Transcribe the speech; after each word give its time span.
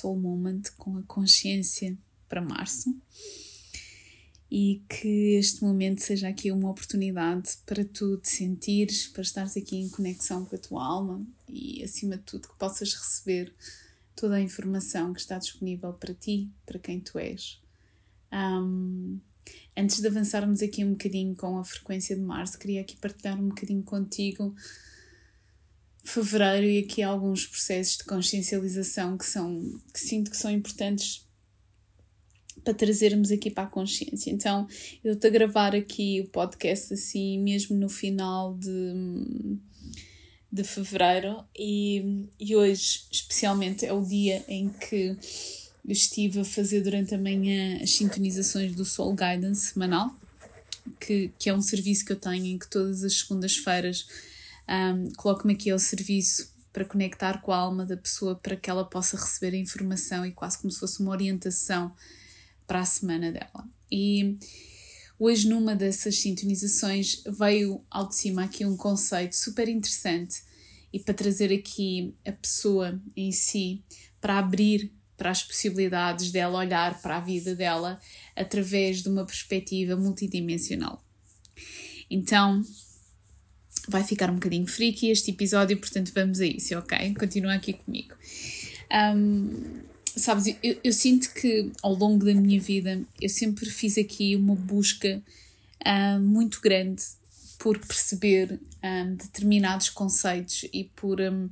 Soul 0.00 0.18
Moment 0.18 0.62
com 0.78 0.96
a 0.96 1.02
consciência 1.02 1.96
para 2.28 2.40
março 2.40 2.96
e 4.50 4.82
que 4.88 5.36
este 5.36 5.62
momento 5.62 6.02
seja 6.02 6.28
aqui 6.28 6.50
uma 6.50 6.70
oportunidade 6.70 7.58
para 7.64 7.84
tu 7.84 8.16
te 8.16 8.30
sentires, 8.30 9.06
para 9.06 9.22
estares 9.22 9.56
aqui 9.56 9.76
em 9.76 9.88
conexão 9.88 10.44
com 10.44 10.56
a 10.56 10.58
tua 10.58 10.84
alma 10.84 11.24
e, 11.48 11.84
acima 11.84 12.16
de 12.16 12.24
tudo, 12.24 12.48
que 12.48 12.58
possas 12.58 12.92
receber 12.92 13.54
toda 14.16 14.34
a 14.34 14.40
informação 14.40 15.12
que 15.12 15.20
está 15.20 15.38
disponível 15.38 15.92
para 15.92 16.12
ti, 16.14 16.50
para 16.66 16.80
quem 16.80 16.98
tu 16.98 17.16
és. 17.18 17.60
Um, 18.32 19.20
antes 19.76 20.00
de 20.00 20.06
avançarmos 20.08 20.62
aqui 20.62 20.84
um 20.84 20.92
bocadinho 20.92 21.36
com 21.36 21.58
a 21.58 21.64
frequência 21.64 22.16
de 22.16 22.22
março, 22.22 22.58
queria 22.58 22.80
aqui 22.80 22.96
partilhar 22.96 23.40
um 23.40 23.48
bocadinho 23.50 23.84
contigo 23.84 24.54
fevereiro 26.04 26.66
e 26.66 26.78
aqui 26.78 27.02
alguns 27.02 27.46
processos 27.46 27.98
de 27.98 28.04
consciencialização 28.04 29.18
que 29.18 29.26
são 29.26 29.80
que 29.92 30.00
sinto 30.00 30.30
que 30.30 30.36
são 30.36 30.50
importantes 30.50 31.26
para 32.64 32.74
trazermos 32.74 33.30
aqui 33.30 33.50
para 33.50 33.64
a 33.64 33.70
consciência. 33.70 34.30
Então, 34.30 34.68
eu 35.02 35.14
estou 35.14 35.28
a 35.28 35.32
gravar 35.32 35.74
aqui 35.74 36.20
o 36.20 36.28
podcast 36.28 36.92
assim 36.92 37.38
mesmo 37.38 37.76
no 37.76 37.88
final 37.88 38.54
de, 38.54 39.58
de 40.52 40.64
fevereiro 40.64 41.44
e, 41.58 42.28
e 42.38 42.54
hoje, 42.54 43.04
especialmente, 43.10 43.86
é 43.86 43.92
o 43.92 44.04
dia 44.04 44.44
em 44.46 44.68
que 44.68 45.16
eu 45.84 45.92
estive 45.92 46.40
a 46.40 46.44
fazer 46.44 46.82
durante 46.82 47.14
a 47.14 47.18
manhã 47.18 47.78
as 47.82 47.92
sintonizações 47.92 48.74
do 48.74 48.84
Soul 48.84 49.14
Guidance 49.14 49.72
semanal, 49.72 50.14
que, 51.00 51.30
que 51.38 51.48
é 51.48 51.54
um 51.54 51.62
serviço 51.62 52.04
que 52.04 52.12
eu 52.12 52.20
tenho 52.20 52.44
em 52.44 52.58
que 52.58 52.68
todas 52.68 53.02
as 53.02 53.20
segundas-feiras 53.20 54.06
um, 54.70 55.12
coloco-me 55.14 55.54
aqui 55.54 55.70
ao 55.70 55.78
serviço 55.78 56.54
para 56.72 56.84
conectar 56.84 57.40
com 57.40 57.52
a 57.52 57.56
alma 57.56 57.84
da 57.84 57.96
pessoa 57.96 58.36
para 58.36 58.54
que 58.54 58.70
ela 58.70 58.84
possa 58.84 59.16
receber 59.16 59.56
a 59.56 59.60
informação 59.60 60.24
e 60.24 60.30
quase 60.30 60.58
como 60.58 60.70
se 60.70 60.78
fosse 60.78 61.00
uma 61.00 61.10
orientação 61.10 61.92
para 62.66 62.80
a 62.80 62.84
semana 62.84 63.32
dela. 63.32 63.68
E 63.90 64.38
hoje, 65.18 65.48
numa 65.48 65.74
dessas 65.74 66.20
sintonizações, 66.20 67.22
veio 67.26 67.84
ao 67.90 68.08
de 68.08 68.14
cima 68.14 68.44
aqui 68.44 68.64
um 68.64 68.76
conceito 68.76 69.34
super 69.34 69.68
interessante 69.68 70.42
e 70.92 71.00
para 71.00 71.14
trazer 71.14 71.52
aqui 71.52 72.14
a 72.24 72.32
pessoa 72.32 73.00
em 73.16 73.32
si 73.32 73.82
para 74.20 74.38
abrir 74.38 74.92
para 75.16 75.30
as 75.30 75.42
possibilidades 75.42 76.30
dela 76.30 76.58
olhar 76.58 77.02
para 77.02 77.18
a 77.18 77.20
vida 77.20 77.54
dela 77.54 78.00
através 78.34 79.02
de 79.02 79.08
uma 79.08 79.26
perspectiva 79.26 79.94
multidimensional. 79.94 81.04
Então, 82.08 82.62
vai 83.88 84.04
ficar 84.04 84.30
um 84.30 84.34
bocadinho 84.34 84.66
freaky 84.66 85.10
este 85.10 85.30
episódio, 85.30 85.76
portanto 85.78 86.12
vamos 86.14 86.40
a 86.40 86.46
isso, 86.46 86.76
ok? 86.76 87.14
Continua 87.14 87.54
aqui 87.54 87.72
comigo. 87.72 88.14
Um, 88.92 89.82
sabes, 90.16 90.56
eu, 90.62 90.78
eu, 90.82 90.92
sinto 90.92 91.32
que 91.32 91.70
ao 91.82 91.94
longo 91.94 92.24
da 92.24 92.34
minha 92.34 92.60
vida 92.60 93.00
eu 93.20 93.28
sempre 93.28 93.68
fiz 93.70 93.96
aqui 93.96 94.34
uma 94.36 94.54
busca 94.54 95.22
uh, 95.86 96.20
muito 96.20 96.60
grande 96.60 97.02
por 97.58 97.78
perceber 97.78 98.58
um, 98.82 99.14
determinados 99.14 99.90
conceitos 99.90 100.64
e 100.72 100.84
por. 100.96 101.20
Um, 101.20 101.48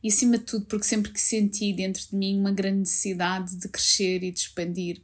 e 0.00 0.08
acima 0.08 0.38
de 0.38 0.44
tudo, 0.44 0.64
porque 0.66 0.86
sempre 0.86 1.10
que 1.10 1.20
senti 1.20 1.72
dentro 1.72 2.00
de 2.08 2.14
mim 2.14 2.38
uma 2.38 2.52
grande 2.52 2.78
necessidade 2.78 3.56
de 3.56 3.68
crescer 3.68 4.22
e 4.22 4.30
de 4.30 4.38
expandir 4.38 5.02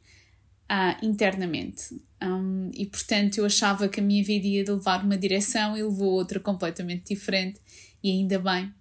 uh, 0.71 1.05
internamente. 1.05 1.99
Um, 2.21 2.71
e 2.73 2.85
portanto 2.85 3.37
eu 3.37 3.45
achava 3.45 3.87
que 3.87 3.99
a 3.99 4.03
minha 4.03 4.23
vida 4.23 4.47
ia 4.47 4.63
levar 4.63 5.03
uma 5.03 5.17
direção 5.17 5.77
e 5.77 5.83
levou 5.83 6.13
outra 6.13 6.39
completamente 6.39 7.13
diferente, 7.13 7.59
e 8.03 8.11
ainda 8.11 8.39
bem. 8.39 8.73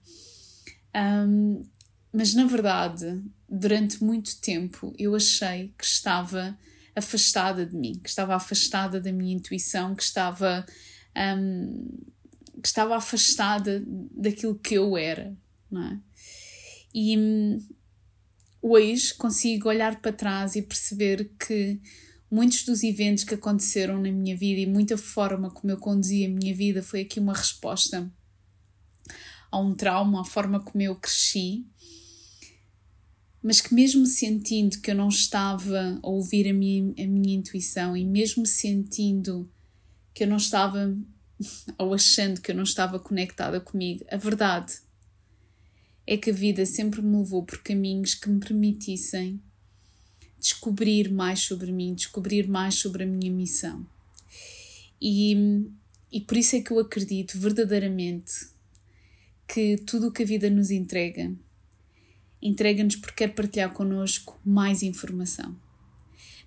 Um, 0.95 1.65
mas 2.13 2.35
na 2.35 2.45
verdade, 2.45 3.23
durante 3.49 4.03
muito 4.03 4.41
tempo 4.41 4.95
eu 4.99 5.15
achei 5.15 5.73
que 5.77 5.85
estava 5.85 6.57
afastada 6.95 7.67
de 7.67 7.77
mim, 7.77 7.99
que 7.99 8.09
estava 8.09 8.35
afastada 8.35 9.01
da 9.01 9.13
minha 9.13 9.35
intuição, 9.35 9.95
que 9.95 10.03
estava, 10.03 10.65
um, 11.37 11.89
que 12.63 12.69
estava 12.69 12.97
afastada 12.97 13.83
daquilo 14.13 14.55
que 14.55 14.75
eu 14.75 14.97
era, 14.97 15.37
não 15.71 15.83
é? 15.83 15.99
E 16.95 17.17
hoje 18.67 19.13
consigo 19.13 19.69
olhar 19.69 20.01
para 20.01 20.11
trás 20.11 20.57
e 20.57 20.63
perceber 20.63 21.31
que 21.39 21.79
muitos 22.31 22.65
dos 22.65 22.83
eventos 22.83 23.23
que 23.23 23.35
aconteceram 23.35 24.01
na 24.01 24.11
minha 24.11 24.35
vida 24.35 24.59
e 24.59 24.67
muita 24.67 24.97
forma 24.97 25.51
como 25.51 25.71
eu 25.71 25.77
conduzi 25.77 26.25
a 26.25 26.31
minha 26.31 26.55
vida 26.55 26.83
foi 26.83 27.03
aqui 27.03 27.21
uma 27.21 27.35
resposta 27.35 28.11
a 29.51 29.59
um 29.61 29.75
trauma, 29.75 30.23
a 30.23 30.25
forma 30.25 30.59
como 30.61 30.83
eu 30.83 30.97
cresci, 30.97 31.67
mas 33.43 33.61
que 33.61 33.75
mesmo 33.75 34.07
sentindo 34.07 34.81
que 34.81 34.91
eu 34.91 34.95
não 34.95 35.11
estava 35.11 36.01
a 36.03 36.09
ouvir 36.09 36.49
a 36.49 36.55
minha, 36.55 36.95
a 36.99 37.07
minha 37.07 37.37
intuição 37.37 37.95
e 37.95 38.05
mesmo 38.05 38.47
sentindo 38.47 39.49
que 40.15 40.25
eu 40.25 40.29
não 40.29 40.39
estava 40.39 40.97
ou 41.77 41.93
achando 41.93 42.41
que 42.41 42.51
eu 42.51 42.57
não 42.57 42.65
estava 42.65 42.99
conectada 42.99 43.61
comigo, 43.61 44.07
a 44.11 44.17
verdade 44.17 44.84
é 46.07 46.17
que 46.17 46.31
a 46.31 46.33
vida 46.33 46.67
sempre 46.67 47.01
me 47.01 47.17
levou 47.17 47.43
por 47.43 47.63
caminhos 47.63 48.15
que 48.15 48.29
me 48.29 48.41
permitissem 48.41 49.41
descobrir 50.39 51.11
mais 51.11 51.41
sobre 51.41 51.73
mim, 51.73 51.95
descobrir 51.95 52.47
mais 52.47 52.75
sobre 52.75 53.05
a 53.05 53.07
minha 53.07 53.33
missão. 53.33 53.87
E, 55.01 55.67
e 56.13 56.21
por 56.21 56.37
isso 56.37 56.57
é 56.57 56.61
que 56.61 56.71
eu 56.71 56.79
acredito 56.79 57.39
verdadeiramente 57.39 58.33
que 59.49 59.79
tudo 59.79 60.09
o 60.09 60.13
que 60.13 60.23
a 60.23 60.27
vida 60.27 60.51
nos 60.51 60.71
entrega, 60.71 61.33
entrega-nos 62.43 62.97
porque 62.97 63.25
quer 63.25 63.35
partilhar 63.35 63.73
connosco 63.73 64.39
mais 64.45 64.83
informação. 64.83 65.57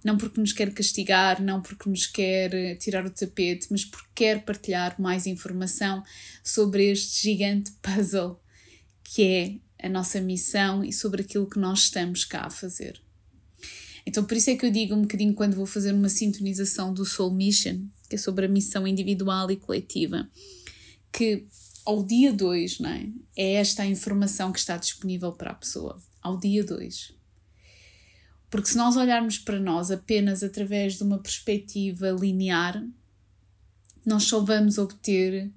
Não 0.03 0.15
porque 0.15 0.39
nos 0.39 0.53
quer 0.53 0.71
castigar, 0.71 1.41
não 1.41 1.59
porque 1.59 1.89
nos 1.89 2.05
quer 2.05 2.77
tirar 2.77 3.03
o 3.03 3.09
tapete, 3.09 3.67
mas 3.71 3.83
porque 3.83 4.07
quer 4.13 4.45
partilhar 4.45 4.99
mais 5.01 5.25
informação 5.25 6.03
sobre 6.43 6.91
este 6.91 7.23
gigante 7.23 7.71
puzzle 7.81 8.39
que 9.09 9.23
é 9.23 9.85
a 9.85 9.89
nossa 9.89 10.19
missão 10.19 10.83
e 10.83 10.91
sobre 10.91 11.21
aquilo 11.21 11.49
que 11.49 11.57
nós 11.57 11.83
estamos 11.83 12.25
cá 12.25 12.41
a 12.41 12.49
fazer. 12.49 13.01
Então, 14.05 14.23
por 14.25 14.35
isso 14.35 14.49
é 14.49 14.55
que 14.55 14.65
eu 14.65 14.71
digo 14.71 14.93
um 14.93 15.03
bocadinho 15.03 15.33
quando 15.33 15.55
vou 15.55 15.65
fazer 15.65 15.93
uma 15.93 16.09
sintonização 16.09 16.93
do 16.93 17.05
Soul 17.05 17.33
Mission, 17.33 17.87
que 18.09 18.15
é 18.15 18.17
sobre 18.17 18.45
a 18.45 18.49
missão 18.49 18.85
individual 18.85 19.49
e 19.49 19.55
coletiva, 19.55 20.29
que 21.11 21.45
ao 21.85 22.03
dia 22.03 22.33
2, 22.33 22.79
não 22.79 22.89
é? 22.89 23.09
É 23.35 23.53
esta 23.53 23.83
a 23.83 23.85
informação 23.85 24.51
que 24.51 24.59
está 24.59 24.75
disponível 24.75 25.31
para 25.31 25.51
a 25.51 25.55
pessoa, 25.55 26.01
ao 26.21 26.37
dia 26.37 26.63
2. 26.63 27.13
Porque 28.49 28.69
se 28.69 28.77
nós 28.77 28.97
olharmos 28.97 29.37
para 29.37 29.59
nós 29.59 29.89
apenas 29.89 30.43
através 30.43 30.97
de 30.97 31.03
uma 31.03 31.19
perspectiva 31.19 32.09
linear, 32.11 32.85
nós 34.05 34.23
só 34.23 34.41
vamos 34.41 34.77
obter 34.77 35.49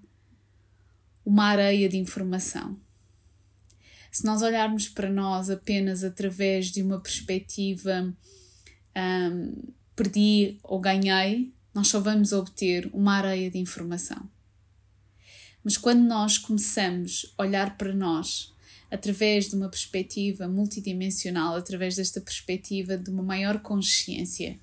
uma 1.24 1.46
areia 1.46 1.88
de 1.88 1.96
informação 1.96 2.78
se 4.10 4.24
nós 4.24 4.42
olharmos 4.42 4.88
para 4.88 5.08
nós 5.08 5.50
apenas 5.50 6.02
através 6.02 6.66
de 6.66 6.82
uma 6.82 6.98
perspectiva 7.00 8.12
um, 8.96 9.72
perdi 9.94 10.58
ou 10.62 10.80
ganhei, 10.80 11.52
nós 11.72 11.88
só 11.88 12.00
vamos 12.00 12.32
obter 12.32 12.90
uma 12.92 13.14
areia 13.14 13.50
de 13.50 13.58
informação. 13.58 14.28
Mas 15.62 15.76
quando 15.76 16.00
nós 16.00 16.38
começamos 16.38 17.32
a 17.36 17.42
olhar 17.42 17.76
para 17.76 17.94
nós 17.94 18.52
através 18.90 19.48
de 19.48 19.54
uma 19.54 19.68
perspectiva 19.68 20.48
multidimensional, 20.48 21.54
através 21.54 21.94
desta 21.94 22.20
perspectiva 22.20 22.96
de 22.96 23.10
uma 23.10 23.22
maior 23.22 23.60
consciência, 23.60 24.58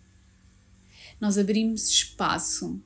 nós 1.22 1.38
abrimos 1.38 1.90
espaço 1.90 2.82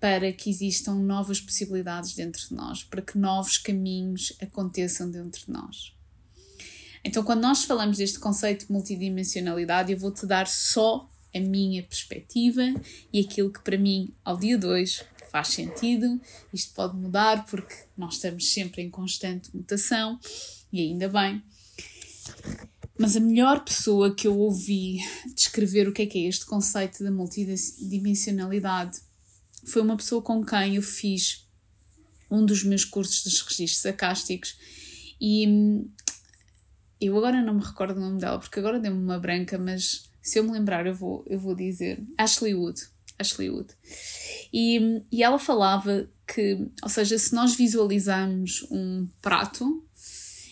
para 0.00 0.32
que 0.32 0.48
existam 0.48 0.94
novas 0.94 1.40
possibilidades 1.40 2.14
dentro 2.14 2.48
de 2.48 2.54
nós, 2.54 2.82
para 2.82 3.02
que 3.02 3.18
novos 3.18 3.58
caminhos 3.58 4.32
aconteçam 4.40 5.10
dentro 5.10 5.44
de 5.44 5.52
nós. 5.52 5.92
Então, 7.04 7.22
quando 7.22 7.42
nós 7.42 7.64
falamos 7.64 7.98
deste 7.98 8.18
conceito 8.18 8.66
de 8.66 8.72
multidimensionalidade, 8.72 9.92
eu 9.92 9.98
vou-te 9.98 10.26
dar 10.26 10.46
só 10.46 11.08
a 11.34 11.38
minha 11.38 11.82
perspectiva 11.82 12.62
e 13.12 13.20
aquilo 13.20 13.52
que 13.52 13.60
para 13.60 13.78
mim, 13.78 14.12
ao 14.24 14.36
dia 14.36 14.58
2, 14.58 15.04
faz 15.30 15.48
sentido. 15.48 16.20
Isto 16.52 16.74
pode 16.74 16.96
mudar 16.96 17.46
porque 17.46 17.74
nós 17.96 18.14
estamos 18.14 18.52
sempre 18.52 18.82
em 18.82 18.90
constante 18.90 19.54
mutação 19.54 20.18
e 20.72 20.80
ainda 20.80 21.08
bem. 21.08 21.42
Mas 22.98 23.16
a 23.16 23.20
melhor 23.20 23.64
pessoa 23.64 24.14
que 24.14 24.26
eu 24.26 24.38
ouvi 24.38 24.98
descrever 25.34 25.88
o 25.88 25.92
que 25.92 26.02
é 26.02 26.06
que 26.06 26.18
é 26.24 26.28
este 26.28 26.44
conceito 26.44 27.02
da 27.02 27.10
multidimensionalidade 27.10 29.00
foi 29.66 29.82
uma 29.82 29.96
pessoa 29.96 30.22
com 30.22 30.44
quem 30.44 30.76
eu 30.76 30.82
fiz 30.82 31.46
um 32.30 32.44
dos 32.44 32.62
meus 32.62 32.84
cursos 32.84 33.22
dos 33.22 33.40
registros 33.40 33.86
acásticos 33.86 34.56
e 35.20 35.46
hum, 35.46 35.90
eu 37.00 37.16
agora 37.16 37.42
não 37.42 37.54
me 37.54 37.64
recordo 37.64 37.96
o 37.96 38.00
nome 38.00 38.20
dela 38.20 38.38
porque 38.38 38.58
agora 38.58 38.78
deu-me 38.78 39.02
uma 39.02 39.18
branca, 39.18 39.58
mas 39.58 40.10
se 40.22 40.38
eu 40.38 40.44
me 40.44 40.52
lembrar 40.52 40.86
eu 40.86 40.94
vou, 40.94 41.24
eu 41.26 41.38
vou 41.38 41.54
dizer 41.54 42.02
Ashley 42.16 42.54
Wood. 42.54 42.80
Ashley 43.18 43.50
Wood. 43.50 43.74
E, 44.52 44.78
hum, 44.78 45.04
e 45.10 45.22
ela 45.22 45.38
falava 45.38 46.08
que, 46.26 46.66
ou 46.82 46.88
seja, 46.88 47.18
se 47.18 47.34
nós 47.34 47.54
visualizarmos 47.54 48.66
um 48.70 49.06
prato 49.20 49.84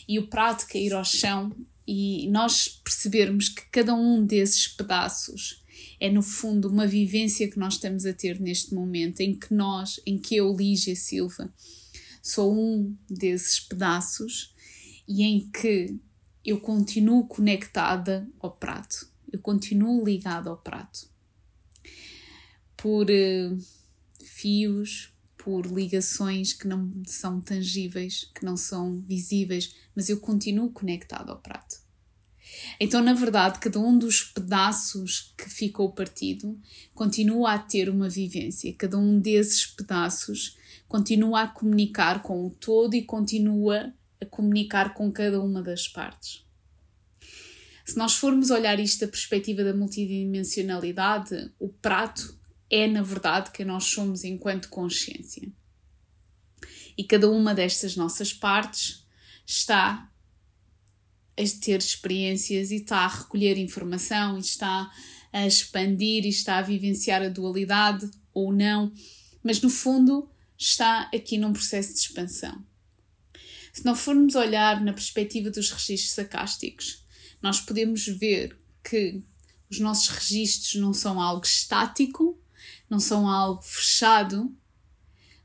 e 0.07 0.19
o 0.19 0.27
prato 0.27 0.67
cair 0.67 0.93
ao 0.93 1.05
chão 1.05 1.55
e 1.87 2.29
nós 2.31 2.69
percebermos 2.85 3.49
que 3.49 3.63
cada 3.71 3.95
um 3.95 4.25
desses 4.25 4.69
pedaços 4.69 5.63
é 6.01 6.11
no 6.11 6.23
fundo 6.23 6.69
uma 6.69 6.87
vivência 6.87 7.49
que 7.51 7.59
nós 7.59 7.75
estamos 7.75 8.07
a 8.07 8.13
ter 8.13 8.41
neste 8.41 8.75
momento 8.75 9.21
em 9.21 9.35
que 9.35 9.53
nós, 9.53 10.01
em 10.07 10.19
que 10.19 10.37
eu, 10.37 10.55
Lígia 10.55 10.95
Silva, 10.95 11.53
sou 12.23 12.55
um 12.55 12.97
desses 13.09 13.61
pedaços 13.61 14.55
e 15.07 15.23
em 15.23 15.49
que 15.51 15.99
eu 16.45 16.61
continuo 16.61 17.27
conectada 17.27 18.29
ao 18.39 18.53
prato, 18.53 19.11
eu 19.33 19.41
continuo 19.41 20.05
ligada 20.05 20.51
ao 20.51 20.57
prato. 20.57 21.09
Por 22.77 23.07
uh, 23.11 23.59
fios, 24.23 25.13
por 25.37 25.67
ligações 25.67 26.53
que 26.53 26.69
não 26.69 26.93
são 27.07 27.41
tangíveis, 27.41 28.31
que 28.35 28.45
não 28.45 28.57
são 28.57 29.01
visíveis, 29.01 29.75
mas 29.95 30.09
eu 30.09 30.21
continuo 30.21 30.71
conectado 30.71 31.31
ao 31.31 31.41
prato. 31.41 31.88
Então, 32.81 33.03
na 33.03 33.13
verdade, 33.13 33.59
cada 33.59 33.79
um 33.79 33.99
dos 33.99 34.23
pedaços 34.23 35.35
que 35.37 35.49
ficou 35.49 35.93
partido 35.93 36.59
continua 36.95 37.55
a 37.55 37.59
ter 37.59 37.89
uma 37.89 38.09
vivência. 38.09 38.75
Cada 38.75 38.99
um 38.99 39.19
desses 39.19 39.67
pedaços 39.67 40.57
continua 40.87 41.43
a 41.43 41.49
comunicar 41.49 42.23
com 42.23 42.47
o 42.47 42.51
todo 42.51 42.95
e 42.95 43.03
continua 43.03 43.93
a 44.21 44.27
comunicar 44.27 44.95
com 44.95 45.11
cada 45.13 45.41
uma 45.41 45.63
das 45.63 45.87
partes. 45.87 46.45
Se 47.85 47.97
nós 47.97 48.15
formos 48.15 48.51
olhar 48.51 48.79
isto 48.79 49.01
da 49.01 49.09
perspectiva 49.09 49.65
da 49.65 49.73
multidimensionalidade, 49.73 51.51
o 51.59 51.69
prato 51.69 52.39
é, 52.71 52.87
na 52.87 53.03
verdade, 53.03 53.51
quem 53.51 53.65
nós 53.65 53.85
somos 53.85 54.25
enquanto 54.25 54.69
consciência. 54.69 55.51
E 56.97 57.05
cada 57.05 57.31
uma 57.31 57.55
destas 57.55 57.97
nossas 57.97 58.33
partes 58.33 59.07
está 59.47 60.11
a 61.39 61.61
ter 61.61 61.79
experiências 61.79 62.71
e 62.71 62.77
está 62.77 62.99
a 62.99 63.09
recolher 63.09 63.57
informação 63.57 64.37
e 64.37 64.41
está 64.41 64.91
a 65.33 65.47
expandir 65.47 66.25
e 66.25 66.29
está 66.29 66.59
a 66.59 66.63
vivenciar 66.63 67.23
a 67.23 67.29
dualidade 67.29 68.11
ou 68.35 68.53
não, 68.53 68.93
mas 69.43 69.61
no 69.61 69.71
fundo 69.71 70.29
está 70.57 71.03
aqui 71.15 71.39
num 71.39 71.53
processo 71.53 71.93
de 71.93 72.01
expansão. 72.01 72.65
Se 73.73 73.85
não 73.85 73.95
formos 73.95 74.35
olhar 74.35 74.81
na 74.81 74.93
perspectiva 74.93 75.51
dos 75.51 75.71
registros 75.71 76.13
sacásticos, 76.13 77.05
nós 77.41 77.61
podemos 77.61 78.07
ver 78.07 78.59
que 78.83 79.23
os 79.71 79.79
nossos 79.79 80.09
registros 80.09 80.75
não 80.75 80.93
são 80.93 81.21
algo 81.21 81.45
estático, 81.45 82.37
não 82.91 82.99
são 82.99 83.29
algo 83.29 83.63
fechado, 83.63 84.53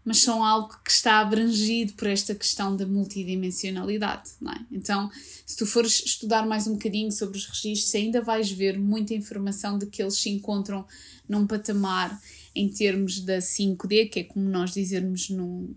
mas 0.05 0.19
são 0.19 0.43
algo 0.43 0.75
que 0.83 0.91
está 0.91 1.19
abrangido 1.19 1.93
por 1.93 2.07
esta 2.07 2.35
questão 2.35 2.75
da 2.75 2.85
multidimensionalidade, 2.85 4.31
não 4.41 4.51
é? 4.51 4.65
Então, 4.71 5.09
se 5.45 5.55
tu 5.55 5.65
fores 5.65 6.03
estudar 6.05 6.45
mais 6.45 6.67
um 6.67 6.73
bocadinho 6.73 7.11
sobre 7.11 7.37
os 7.37 7.45
registros, 7.45 7.95
ainda 7.95 8.21
vais 8.21 8.51
ver 8.51 8.77
muita 8.77 9.13
informação 9.13 9.77
de 9.77 9.85
que 9.85 10.01
eles 10.01 10.19
se 10.19 10.29
encontram 10.29 10.85
num 11.27 11.47
patamar 11.47 12.19
em 12.55 12.69
termos 12.69 13.21
da 13.21 13.39
5D, 13.39 14.09
que 14.09 14.19
é 14.19 14.23
como 14.23 14.49
nós 14.49 14.73
dizermos 14.73 15.29
num, 15.29 15.73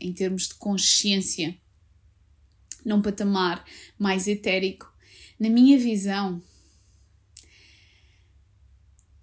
em 0.00 0.12
termos 0.12 0.48
de 0.48 0.54
consciência, 0.56 1.56
num 2.84 3.00
patamar 3.00 3.64
mais 3.98 4.26
etérico. 4.26 4.92
Na 5.38 5.48
minha 5.48 5.78
visão, 5.78 6.42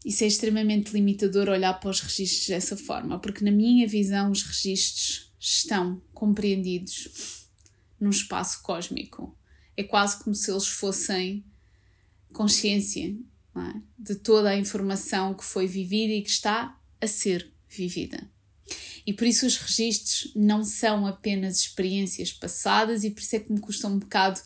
isso 0.06 0.24
é 0.24 0.28
extremamente 0.28 0.92
limitador 0.94 1.50
olhar 1.50 1.74
para 1.74 1.90
os 1.90 2.00
registros 2.00 2.48
dessa 2.48 2.78
forma, 2.78 3.18
porque 3.18 3.44
na 3.44 3.50
minha 3.50 3.88
visão 3.88 4.32
os 4.32 4.44
registros 4.44 5.34
estão 5.40 6.00
compreendidos 6.14 7.48
num 8.00 8.12
espaço 8.12 8.62
cósmico. 8.62 9.36
É 9.76 9.84
quase 9.84 10.24
como 10.24 10.36
se 10.36 10.52
eles 10.52 10.68
fossem 10.68 11.44
consciência 12.32 13.18
é? 13.56 13.82
de 13.98 14.16
toda 14.16 14.50
a 14.50 14.58
informação 14.58 15.34
que 15.34 15.44
foi 15.44 15.66
vivida 15.66 16.14
e 16.14 16.22
que 16.22 16.30
está 16.30 16.80
a 17.02 17.08
ser 17.08 17.52
vivida. 17.68 18.30
E 19.08 19.14
por 19.14 19.26
isso 19.26 19.48
os 19.48 19.58
registros 19.58 20.32
não 20.36 20.64
são 20.64 21.08
apenas 21.08 21.60
experiências 21.60 22.32
passadas, 22.32 23.04
e 23.04 23.10
por 23.10 23.22
isso 23.22 23.36
é 23.36 23.40
que 23.40 23.52
me 23.52 23.60
custa 23.60 23.88
um 23.88 23.98
bocado 23.98 24.40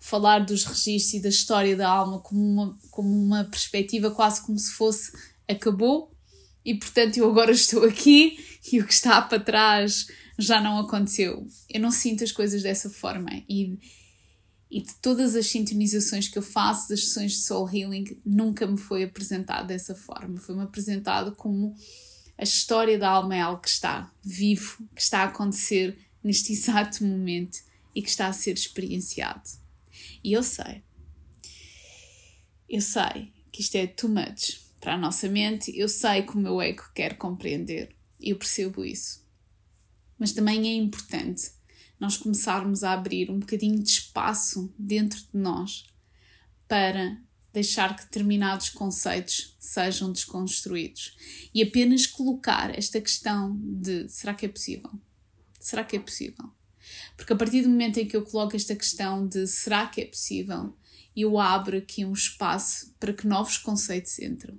falar 0.00 0.40
dos 0.40 0.64
registros 0.64 1.14
e 1.14 1.20
da 1.20 1.28
história 1.28 1.76
da 1.76 1.88
alma 1.88 2.20
como 2.20 2.40
uma, 2.40 2.78
como 2.90 3.08
uma 3.08 3.44
perspectiva 3.44 4.10
quase 4.10 4.44
como 4.44 4.58
se 4.58 4.72
fosse 4.72 5.12
acabou 5.48 6.12
e 6.64 6.74
portanto 6.74 7.16
eu 7.16 7.28
agora 7.28 7.50
estou 7.50 7.84
aqui 7.84 8.38
e 8.72 8.80
o 8.80 8.86
que 8.86 8.92
está 8.92 9.20
para 9.22 9.40
trás 9.40 10.06
já 10.38 10.60
não 10.60 10.78
aconteceu. 10.78 11.46
Eu 11.68 11.80
não 11.80 11.90
sinto 11.90 12.22
as 12.22 12.30
coisas 12.30 12.62
dessa 12.62 12.88
forma 12.88 13.28
e, 13.48 13.76
e 14.70 14.82
de 14.82 14.94
todas 15.02 15.34
as 15.34 15.46
sintonizações 15.46 16.28
que 16.28 16.38
eu 16.38 16.42
faço 16.42 16.88
das 16.88 17.04
sessões 17.04 17.32
de 17.32 17.38
soul 17.38 17.68
healing 17.68 18.04
nunca 18.24 18.66
me 18.66 18.78
foi 18.78 19.02
apresentado 19.02 19.66
dessa 19.66 19.94
forma. 19.94 20.38
Foi-me 20.38 20.62
apresentado 20.62 21.34
como 21.34 21.74
a 22.36 22.44
história 22.44 22.96
da 22.96 23.10
alma 23.10 23.34
é 23.34 23.40
algo 23.40 23.60
que 23.60 23.68
está 23.68 24.12
vivo, 24.22 24.88
que 24.94 25.02
está 25.02 25.20
a 25.20 25.24
acontecer 25.24 25.98
neste 26.22 26.52
exato 26.54 27.04
momento 27.04 27.58
e 27.94 28.00
que 28.00 28.08
está 28.08 28.28
a 28.28 28.32
ser 28.32 28.52
experienciado. 28.52 29.42
E 30.22 30.32
eu 30.32 30.42
sei, 30.42 30.82
eu 32.68 32.80
sei 32.80 33.32
que 33.50 33.60
isto 33.62 33.76
é 33.76 33.86
too 33.86 34.10
much 34.10 34.60
para 34.80 34.94
a 34.94 34.98
nossa 34.98 35.28
mente, 35.28 35.76
eu 35.76 35.88
sei 35.88 36.22
que 36.22 36.34
o 36.34 36.38
meu 36.38 36.60
ego 36.60 36.84
quer 36.94 37.16
compreender, 37.16 37.94
eu 38.20 38.36
percebo 38.36 38.84
isso. 38.84 39.26
Mas 40.18 40.32
também 40.32 40.68
é 40.68 40.74
importante 40.74 41.50
nós 41.98 42.16
começarmos 42.16 42.84
a 42.84 42.92
abrir 42.92 43.30
um 43.30 43.40
bocadinho 43.40 43.82
de 43.82 43.90
espaço 43.90 44.72
dentro 44.78 45.18
de 45.20 45.36
nós 45.36 45.84
para 46.68 47.20
deixar 47.52 47.96
que 47.96 48.04
determinados 48.04 48.68
conceitos 48.68 49.56
sejam 49.58 50.12
desconstruídos 50.12 51.16
e 51.52 51.62
apenas 51.62 52.06
colocar 52.06 52.76
esta 52.76 53.00
questão 53.00 53.58
de 53.60 54.08
será 54.08 54.34
que 54.34 54.46
é 54.46 54.48
possível? 54.48 54.90
Será 55.58 55.82
que 55.82 55.96
é 55.96 56.00
possível? 56.00 56.57
Porque 57.18 57.32
a 57.32 57.36
partir 57.36 57.62
do 57.62 57.68
momento 57.68 57.98
em 57.98 58.06
que 58.06 58.16
eu 58.16 58.22
coloco 58.22 58.54
esta 58.54 58.76
questão 58.76 59.26
de 59.26 59.44
será 59.48 59.88
que 59.88 60.00
é 60.00 60.06
possível, 60.06 60.72
eu 61.16 61.36
abro 61.36 61.76
aqui 61.76 62.04
um 62.04 62.12
espaço 62.12 62.94
para 63.00 63.12
que 63.12 63.26
novos 63.26 63.58
conceitos 63.58 64.20
entrem. 64.20 64.56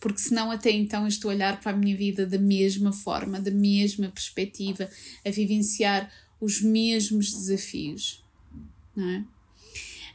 Porque 0.00 0.18
senão 0.18 0.50
até 0.50 0.68
então 0.72 1.02
eu 1.02 1.08
estou 1.08 1.30
a 1.30 1.34
olhar 1.34 1.60
para 1.60 1.70
a 1.70 1.76
minha 1.76 1.96
vida 1.96 2.26
da 2.26 2.38
mesma 2.38 2.92
forma, 2.92 3.40
da 3.40 3.52
mesma 3.52 4.08
perspectiva, 4.08 4.90
a 5.24 5.30
vivenciar 5.30 6.12
os 6.40 6.60
mesmos 6.60 7.30
desafios. 7.30 8.22
Não 8.94 9.08
é? 9.08 9.24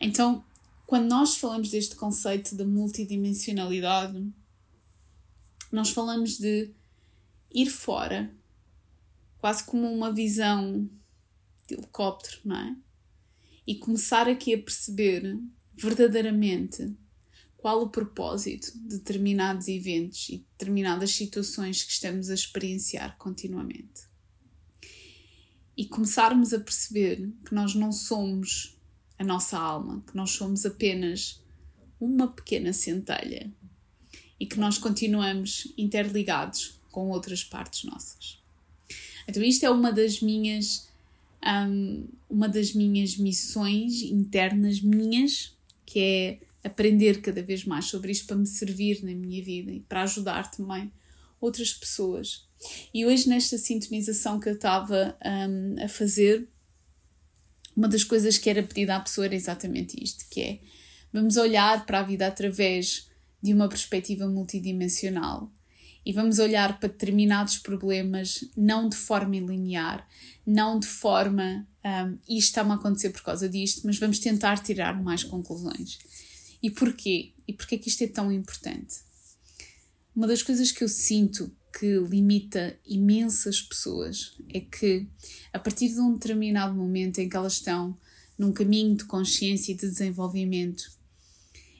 Então, 0.02 0.44
quando 0.86 1.08
nós 1.08 1.38
falamos 1.38 1.70
deste 1.70 1.96
conceito 1.96 2.54
da 2.54 2.66
multidimensionalidade, 2.66 4.22
nós 5.72 5.92
falamos 5.92 6.38
de 6.38 6.70
ir 7.50 7.68
fora, 7.68 8.30
quase 9.40 9.64
como 9.64 9.90
uma 9.90 10.12
visão 10.12 10.90
de 11.72 11.78
helicóptero, 11.78 12.40
não 12.44 12.58
é? 12.58 12.76
E 13.66 13.76
começar 13.76 14.28
aqui 14.28 14.54
a 14.54 14.58
perceber 14.58 15.40
verdadeiramente 15.74 16.96
qual 17.58 17.82
o 17.82 17.90
propósito 17.90 18.72
de 18.74 18.98
determinados 18.98 19.68
eventos 19.68 20.30
e 20.30 20.46
determinadas 20.58 21.12
situações 21.12 21.84
que 21.84 21.92
estamos 21.92 22.30
a 22.30 22.34
experienciar 22.34 23.18
continuamente. 23.18 24.10
E 25.78 25.86
começarmos 25.86 26.54
a 26.54 26.60
perceber 26.60 27.32
que 27.46 27.54
nós 27.54 27.76
não 27.76 27.92
somos 27.92 28.76
a 29.18 29.24
nossa 29.24 29.58
alma, 29.58 30.04
que 30.08 30.16
nós 30.16 30.32
somos 30.32 30.66
apenas 30.66 31.40
uma 32.00 32.28
pequena 32.28 32.74
centelha 32.74 33.52
e 34.40 34.46
que 34.48 34.60
nós 34.60 34.80
continuamos 34.80 35.72
interligados 35.78 36.80
com 36.90 37.10
outras 37.10 37.44
partes 37.44 37.84
nossas. 37.84 38.42
Então, 39.28 39.42
isto 39.44 39.66
é 39.66 39.70
uma 39.70 39.94
das 39.94 40.20
minhas 40.20 40.91
um, 41.46 42.08
uma 42.30 42.48
das 42.48 42.74
minhas 42.74 43.18
missões 43.18 44.02
internas 44.02 44.82
minhas, 44.82 45.56
que 45.86 46.00
é 46.00 46.40
aprender 46.64 47.22
cada 47.22 47.42
vez 47.42 47.66
mais 47.66 47.86
sobre 47.86 48.12
isto 48.12 48.28
para 48.28 48.36
me 48.36 48.46
servir 48.46 49.04
na 49.04 49.14
minha 49.14 49.44
vida 49.44 49.72
e 49.72 49.80
para 49.80 50.04
ajudar 50.04 50.50
também 50.52 50.92
outras 51.40 51.74
pessoas. 51.74 52.48
E 52.94 53.06
hoje, 53.06 53.28
nesta 53.28 53.58
sintonização 53.58 54.40
que 54.40 54.48
eu 54.48 54.54
estava 54.54 55.18
um, 55.26 55.84
a 55.84 55.88
fazer, 55.88 56.48
uma 57.76 57.88
das 57.88 58.04
coisas 58.04 58.38
que 58.38 58.50
era 58.50 58.62
pedida 58.62 58.96
à 58.96 59.00
pessoa 59.00 59.26
era 59.26 59.36
exatamente 59.36 60.02
isto, 60.02 60.26
que 60.30 60.42
é 60.42 60.60
Vamos 61.14 61.36
olhar 61.36 61.86
para 61.86 62.00
a 62.00 62.04
vida 62.04 62.26
através 62.26 63.10
de 63.42 63.54
uma 63.54 63.68
perspectiva 63.68 64.28
multidimensional 64.28 65.52
e 66.06 66.14
vamos 66.14 66.40
olhar 66.40 66.80
para 66.80 66.90
determinados 66.90 67.58
problemas 67.58 68.44
não 68.56 68.90
de 68.90 68.96
forma 68.96 69.36
linear, 69.36 70.08
não 70.46 70.80
de 70.80 70.88
forma 70.88 71.68
um, 71.84 72.18
isto 72.28 72.50
está-me 72.50 72.72
a 72.72 72.76
acontecer 72.76 73.10
por 73.12 73.22
causa 73.22 73.48
disto, 73.48 73.82
mas 73.86 73.98
vamos 73.98 74.20
tentar 74.20 74.60
tirar 74.60 75.02
mais 75.02 75.24
conclusões. 75.24 76.00
E 76.62 76.70
porquê? 76.70 77.34
E 77.48 77.54
porquê 77.54 77.78
que 77.78 77.90
isto 77.90 78.04
é 78.04 78.08
tão 78.08 78.32
importante? 78.32 79.00
Uma 80.16 80.28
das 80.28 80.44
coisas 80.44 80.72
que 80.72 80.84
eu 80.84 80.90
sinto 80.90 81.52
que 81.80 81.98
limita 82.00 82.78
imensas 82.86 83.62
pessoas 83.62 84.36
é 84.50 84.60
que, 84.60 85.08
a 85.54 85.60
partir 85.60 85.90
de 85.90 86.00
um 86.00 86.14
determinado 86.14 86.76
momento 86.76 87.20
em 87.20 87.30
que 87.30 87.36
elas 87.36 87.54
estão 87.54 87.98
num 88.38 88.52
caminho 88.52 88.96
de 88.96 89.06
consciência 89.06 89.72
e 89.72 89.76
de 89.76 89.88
desenvolvimento, 89.88 90.92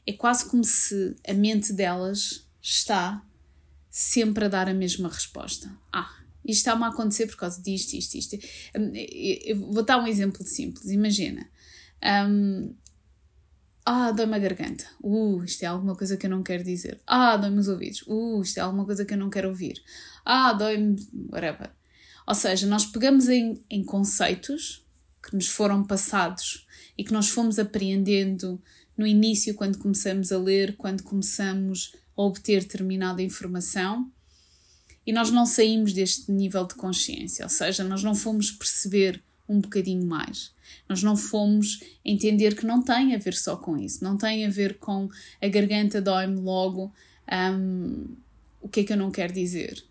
é 0.06 0.14
quase 0.14 0.46
como 0.46 0.64
se 0.64 1.16
a 1.28 1.34
mente 1.34 1.74
delas 1.74 2.48
está 2.62 3.24
sempre 3.92 4.46
a 4.46 4.48
dar 4.48 4.70
a 4.70 4.74
mesma 4.74 5.10
resposta. 5.10 5.70
Ah, 5.92 6.10
isto 6.46 6.60
está-me 6.60 6.86
a 6.86 6.88
acontecer 6.88 7.28
por 7.28 7.36
causa 7.36 7.62
disto, 7.62 7.94
isto, 7.94 8.16
isto. 8.16 8.36
Hum, 8.76 8.92
eu 8.96 9.60
vou 9.60 9.84
dar 9.84 9.98
um 9.98 10.08
exemplo 10.08 10.44
simples. 10.48 10.90
Imagina. 10.90 11.48
Um, 12.28 12.74
ah, 13.86 14.12
dói-me 14.12 14.36
a 14.36 14.40
garganta. 14.40 14.86
Uh, 15.04 15.44
isto 15.44 15.64
é 15.64 15.66
alguma 15.66 15.96
coisa 15.96 16.16
que 16.16 16.26
eu 16.26 16.30
não 16.30 16.42
quero 16.42 16.64
dizer. 16.64 17.02
Ah, 17.06 17.36
dói-me 17.36 17.60
os 17.60 17.68
ouvidos. 17.68 18.04
Uh, 18.08 18.42
isto 18.42 18.58
é 18.58 18.62
alguma 18.62 18.86
coisa 18.86 19.04
que 19.04 19.14
eu 19.14 19.18
não 19.18 19.30
quero 19.30 19.50
ouvir. 19.50 19.84
Ah, 20.26 20.54
dói-me. 20.54 20.96
whatever. 21.30 21.70
Ou 22.26 22.36
seja, 22.36 22.66
nós 22.68 22.86
pegamos 22.86 23.28
em, 23.28 23.62
em 23.70 23.84
conceitos 23.84 24.86
que 25.22 25.36
nos 25.36 25.48
foram 25.48 25.84
passados 25.84 26.66
e 26.98 27.04
que 27.04 27.12
nós 27.12 27.30
fomos 27.30 27.60
apreendendo 27.60 28.62
no 28.98 29.06
início, 29.06 29.56
quando 29.56 29.78
começamos 29.78 30.32
a 30.32 30.38
ler, 30.38 30.76
quando 30.78 31.04
começamos 31.04 31.94
obter 32.28 32.62
determinada 32.62 33.22
informação 33.22 34.12
e 35.06 35.12
nós 35.12 35.32
não 35.32 35.46
saímos 35.46 35.94
deste 35.94 36.32
nível 36.32 36.66
de 36.66 36.76
consciência, 36.76 37.46
ou 37.46 37.50
seja, 37.50 37.84
nós 37.84 38.04
não 38.04 38.14
fomos 38.14 38.52
perceber 38.52 39.22
um 39.48 39.60
bocadinho 39.60 40.06
mais. 40.06 40.54
Nós 40.88 41.04
não 41.04 41.18
fomos 41.18 41.84
entender 42.06 42.56
que 42.56 42.66
não 42.66 42.82
tem 42.82 43.14
a 43.14 43.18
ver 43.18 43.34
só 43.34 43.58
com 43.58 43.78
isso, 43.78 44.04
não 44.04 44.18
tem 44.18 44.46
a 44.46 44.50
ver 44.50 44.78
com 44.78 45.10
a 45.42 45.48
garganta 45.48 46.02
dói-me 46.02 46.40
logo, 46.40 46.94
um, 47.32 48.16
o 48.62 48.70
que 48.70 48.82
é 48.82 48.84
que 48.84 48.94
eu 48.94 48.98
não 48.98 49.12
quero 49.12 49.34
dizer. 49.34 49.84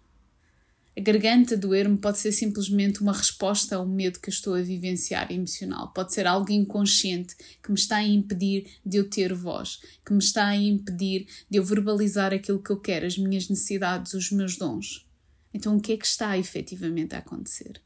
A 0.97 1.01
garganta 1.01 1.57
doer-me 1.57 1.97
pode 1.97 2.19
ser 2.19 2.33
simplesmente 2.33 3.01
uma 3.01 3.13
resposta 3.13 3.77
ao 3.77 3.87
medo 3.87 4.19
que 4.19 4.29
eu 4.29 4.33
estou 4.33 4.55
a 4.55 4.61
vivenciar 4.61 5.31
emocional. 5.31 5.93
Pode 5.93 6.13
ser 6.13 6.27
algo 6.27 6.51
inconsciente 6.51 7.37
que 7.63 7.71
me 7.71 7.79
está 7.79 7.99
a 7.99 8.07
impedir 8.07 8.67
de 8.85 8.97
eu 8.97 9.09
ter 9.09 9.33
voz, 9.33 9.81
que 10.05 10.13
me 10.13 10.19
está 10.19 10.49
a 10.49 10.57
impedir 10.57 11.29
de 11.49 11.59
eu 11.59 11.65
verbalizar 11.65 12.35
aquilo 12.35 12.61
que 12.61 12.71
eu 12.71 12.81
quero, 12.81 13.07
as 13.07 13.17
minhas 13.17 13.49
necessidades, 13.49 14.15
os 14.15 14.33
meus 14.33 14.57
dons. 14.57 15.07
Então, 15.55 15.77
o 15.77 15.81
que 15.81 15.93
é 15.93 15.97
que 15.97 16.07
está 16.07 16.37
efetivamente 16.37 17.15
a 17.15 17.19
acontecer? 17.19 17.81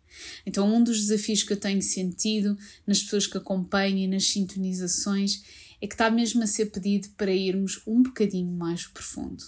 Então, 0.46 0.74
um 0.74 0.82
dos 0.82 1.00
desafios 1.00 1.42
que 1.42 1.52
eu 1.52 1.60
tenho 1.60 1.82
sentido 1.82 2.56
nas 2.86 3.02
pessoas 3.02 3.26
que 3.26 3.36
acompanham 3.36 3.98
e 3.98 4.06
nas 4.06 4.28
sintonizações 4.28 5.42
é 5.80 5.86
que 5.86 5.94
está 5.94 6.10
mesmo 6.10 6.42
a 6.42 6.46
ser 6.46 6.66
pedido 6.66 7.10
para 7.18 7.32
irmos 7.32 7.82
um 7.86 8.02
bocadinho 8.02 8.50
mais 8.52 8.86
profundo 8.86 9.44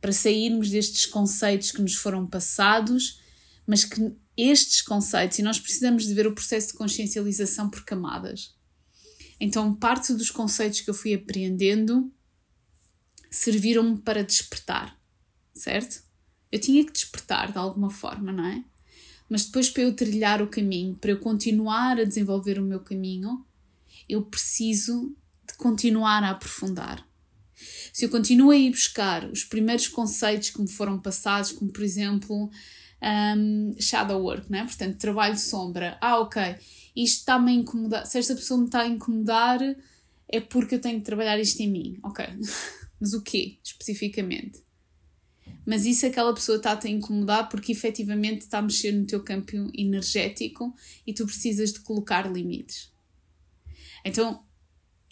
para 0.00 0.12
sairmos 0.12 0.70
destes 0.70 1.06
conceitos 1.06 1.70
que 1.70 1.82
nos 1.82 1.94
foram 1.94 2.26
passados, 2.26 3.20
mas 3.66 3.84
que 3.84 4.14
estes 4.36 4.82
conceitos, 4.82 5.38
e 5.38 5.42
nós 5.42 5.58
precisamos 5.58 6.04
de 6.06 6.14
ver 6.14 6.26
o 6.26 6.34
processo 6.34 6.68
de 6.68 6.74
consciencialização 6.74 7.68
por 7.68 7.84
camadas. 7.84 8.54
Então, 9.38 9.74
parte 9.74 10.12
dos 10.14 10.30
conceitos 10.30 10.80
que 10.80 10.90
eu 10.90 10.94
fui 10.94 11.14
apreendendo 11.14 12.12
serviram-me 13.30 13.98
para 13.98 14.22
despertar, 14.22 14.98
certo? 15.54 16.02
Eu 16.50 16.60
tinha 16.60 16.84
que 16.84 16.92
despertar 16.92 17.50
de 17.50 17.58
alguma 17.58 17.90
forma, 17.90 18.30
não 18.30 18.46
é? 18.46 18.64
Mas 19.28 19.46
depois, 19.46 19.70
para 19.70 19.82
eu 19.82 19.96
trilhar 19.96 20.42
o 20.42 20.48
caminho, 20.48 20.94
para 20.94 21.10
eu 21.10 21.18
continuar 21.18 21.98
a 21.98 22.04
desenvolver 22.04 22.58
o 22.58 22.62
meu 22.62 22.80
caminho, 22.80 23.44
eu 24.06 24.22
preciso 24.22 25.16
de 25.46 25.54
continuar 25.56 26.22
a 26.22 26.30
aprofundar. 26.30 27.06
Se 27.92 28.04
eu 28.04 28.08
continuo 28.08 28.50
a 28.50 28.56
ir 28.56 28.70
buscar 28.70 29.24
os 29.30 29.44
primeiros 29.44 29.88
conceitos 29.88 30.50
que 30.50 30.60
me 30.60 30.68
foram 30.68 30.98
passados, 30.98 31.52
como 31.52 31.72
por 31.72 31.82
exemplo 31.82 32.50
um, 33.02 33.74
shadow 33.80 34.22
work, 34.22 34.50
né? 34.50 34.64
portanto, 34.64 34.98
trabalho 34.98 35.34
de 35.34 35.40
sombra, 35.40 35.98
ah, 36.00 36.18
ok, 36.20 36.40
isto 36.94 37.18
está-me 37.18 37.52
a 37.52 37.54
incomodar, 37.54 38.06
se 38.06 38.18
esta 38.18 38.34
pessoa 38.34 38.60
me 38.60 38.66
está 38.66 38.82
a 38.82 38.86
incomodar, 38.86 39.60
é 40.28 40.40
porque 40.40 40.76
eu 40.76 40.80
tenho 40.80 40.98
que 40.98 41.04
trabalhar 41.04 41.38
isto 41.38 41.60
em 41.60 41.70
mim, 41.70 41.98
ok, 42.02 42.24
mas 43.00 43.12
o 43.12 43.22
quê, 43.22 43.58
especificamente? 43.62 44.62
Mas 45.64 45.84
isso 45.84 46.06
aquela 46.06 46.34
pessoa 46.34 46.56
está-te 46.56 46.88
a 46.88 46.90
incomodar 46.90 47.48
porque 47.48 47.72
efetivamente 47.72 48.42
está 48.42 48.58
a 48.58 48.62
mexer 48.62 48.92
no 48.92 49.06
teu 49.06 49.22
campo 49.22 49.52
energético 49.74 50.74
e 51.06 51.12
tu 51.12 51.24
precisas 51.24 51.72
de 51.72 51.80
colocar 51.80 52.30
limites. 52.30 52.92
Então, 54.04 54.44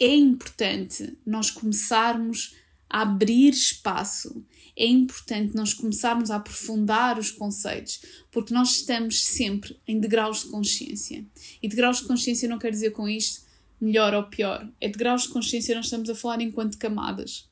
é 0.01 0.17
importante 0.17 1.19
nós 1.27 1.51
começarmos 1.51 2.57
a 2.89 3.03
abrir 3.03 3.51
espaço, 3.51 4.45
é 4.77 4.87
importante 4.87 5.55
nós 5.55 5.75
começarmos 5.75 6.31
a 6.31 6.37
aprofundar 6.37 7.19
os 7.19 7.31
conceitos, 7.31 8.01
porque 8.33 8.55
nós 8.55 8.77
estamos 8.77 9.23
sempre 9.23 9.79
em 9.87 10.01
degraus 10.01 10.43
de 10.43 10.49
consciência. 10.51 11.25
E 11.63 11.69
degraus 11.69 11.99
de 11.99 12.05
consciência 12.07 12.49
não 12.49 12.59
quer 12.59 12.71
dizer 12.71 12.91
com 12.91 13.07
isto 13.07 13.43
melhor 13.81 14.15
ou 14.15 14.25
pior, 14.25 14.69
é 14.81 14.89
degraus 14.89 15.23
de 15.23 15.29
consciência 15.29 15.75
nós 15.75 15.87
estamos 15.87 16.09
a 16.11 16.15
falar 16.15 16.41
enquanto 16.41 16.79
camadas. 16.79 17.49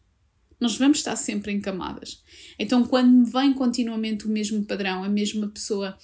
Nós 0.58 0.76
vamos 0.76 0.98
estar 0.98 1.14
sempre 1.14 1.52
em 1.52 1.60
camadas. 1.60 2.22
Então, 2.58 2.84
quando 2.84 3.10
me 3.10 3.30
vem 3.30 3.54
continuamente 3.54 4.26
o 4.26 4.28
mesmo 4.28 4.64
padrão, 4.64 5.04
a 5.04 5.08
mesma 5.08 5.46
pessoa, 5.48 5.96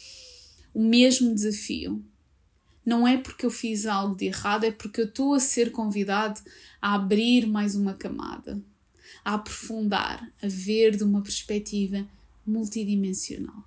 o 0.73 0.83
mesmo 0.83 1.35
desafio, 1.35 2.05
não 2.85 3.09
é 3.09 3.17
porque 3.17 3.47
eu 3.47 3.51
fiz 3.51 3.87
algo 3.87 4.15
de 4.15 4.27
errado, 4.27 4.65
é 4.65 4.71
porque 4.71 5.01
eu 5.01 5.07
estou 5.07 5.35
a 5.35 5.41
ser 5.41 5.73
convidado 5.73 6.41
a 6.81 6.95
abrir 6.95 7.47
mais 7.47 7.75
uma 7.75 7.95
camada, 7.95 8.63
a 9.25 9.35
aprofundar, 9.35 10.31
a 10.43 10.47
ver 10.47 10.97
de 10.97 11.03
uma 11.03 11.23
perspectiva 11.23 12.07
multidimensional. 12.47 13.65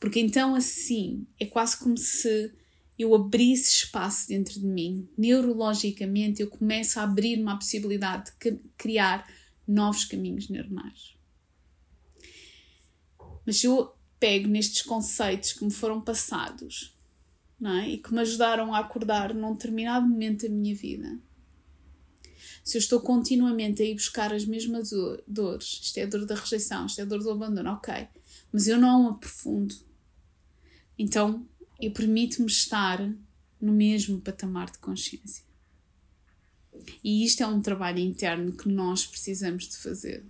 Porque 0.00 0.18
então, 0.20 0.54
assim, 0.54 1.26
é 1.38 1.44
quase 1.44 1.76
como 1.76 1.96
se 1.98 2.52
eu 2.98 3.14
abrisse 3.14 3.84
espaço 3.84 4.28
dentro 4.28 4.54
de 4.54 4.66
mim, 4.66 5.08
neurologicamente, 5.16 6.40
eu 6.40 6.48
começo 6.48 6.98
a 6.98 7.02
abrir-me 7.02 7.48
à 7.48 7.56
possibilidade 7.56 8.32
de 8.40 8.58
criar 8.76 9.28
novos 9.66 10.04
caminhos 10.04 10.48
neuronais. 10.48 11.14
Mas 13.44 13.58
se 13.58 13.66
eu 13.66 13.94
pego 14.18 14.48
nestes 14.48 14.82
conceitos 14.82 15.52
que 15.52 15.64
me 15.64 15.70
foram 15.70 16.00
passados 16.00 16.97
é? 17.64 17.88
e 17.88 17.98
que 17.98 18.12
me 18.12 18.20
ajudaram 18.20 18.72
a 18.74 18.78
acordar 18.78 19.34
num 19.34 19.52
determinado 19.52 20.06
momento 20.06 20.46
da 20.46 20.54
minha 20.54 20.74
vida. 20.74 21.18
Se 22.62 22.76
eu 22.76 22.80
estou 22.80 23.00
continuamente 23.00 23.82
a 23.82 23.86
ir 23.86 23.94
buscar 23.94 24.32
as 24.32 24.44
mesmas 24.44 24.90
dores, 25.26 25.80
isto 25.82 25.98
é 25.98 26.02
a 26.02 26.06
dor 26.06 26.26
da 26.26 26.34
rejeição, 26.34 26.86
isto 26.86 27.00
é 27.00 27.02
a 27.02 27.06
dor 27.06 27.22
do 27.22 27.30
abandono, 27.30 27.70
ok, 27.70 28.06
mas 28.52 28.68
eu 28.68 28.78
não 28.78 29.08
aprofundo, 29.08 29.74
então 30.98 31.46
eu 31.80 31.90
permito-me 31.90 32.46
estar 32.46 33.00
no 33.60 33.72
mesmo 33.72 34.20
patamar 34.20 34.70
de 34.70 34.78
consciência. 34.78 35.44
E 37.02 37.24
isto 37.24 37.42
é 37.42 37.46
um 37.46 37.60
trabalho 37.60 37.98
interno 37.98 38.52
que 38.52 38.68
nós 38.68 39.06
precisamos 39.06 39.68
de 39.68 39.76
fazer. 39.78 40.24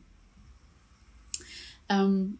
Um, 1.91 2.35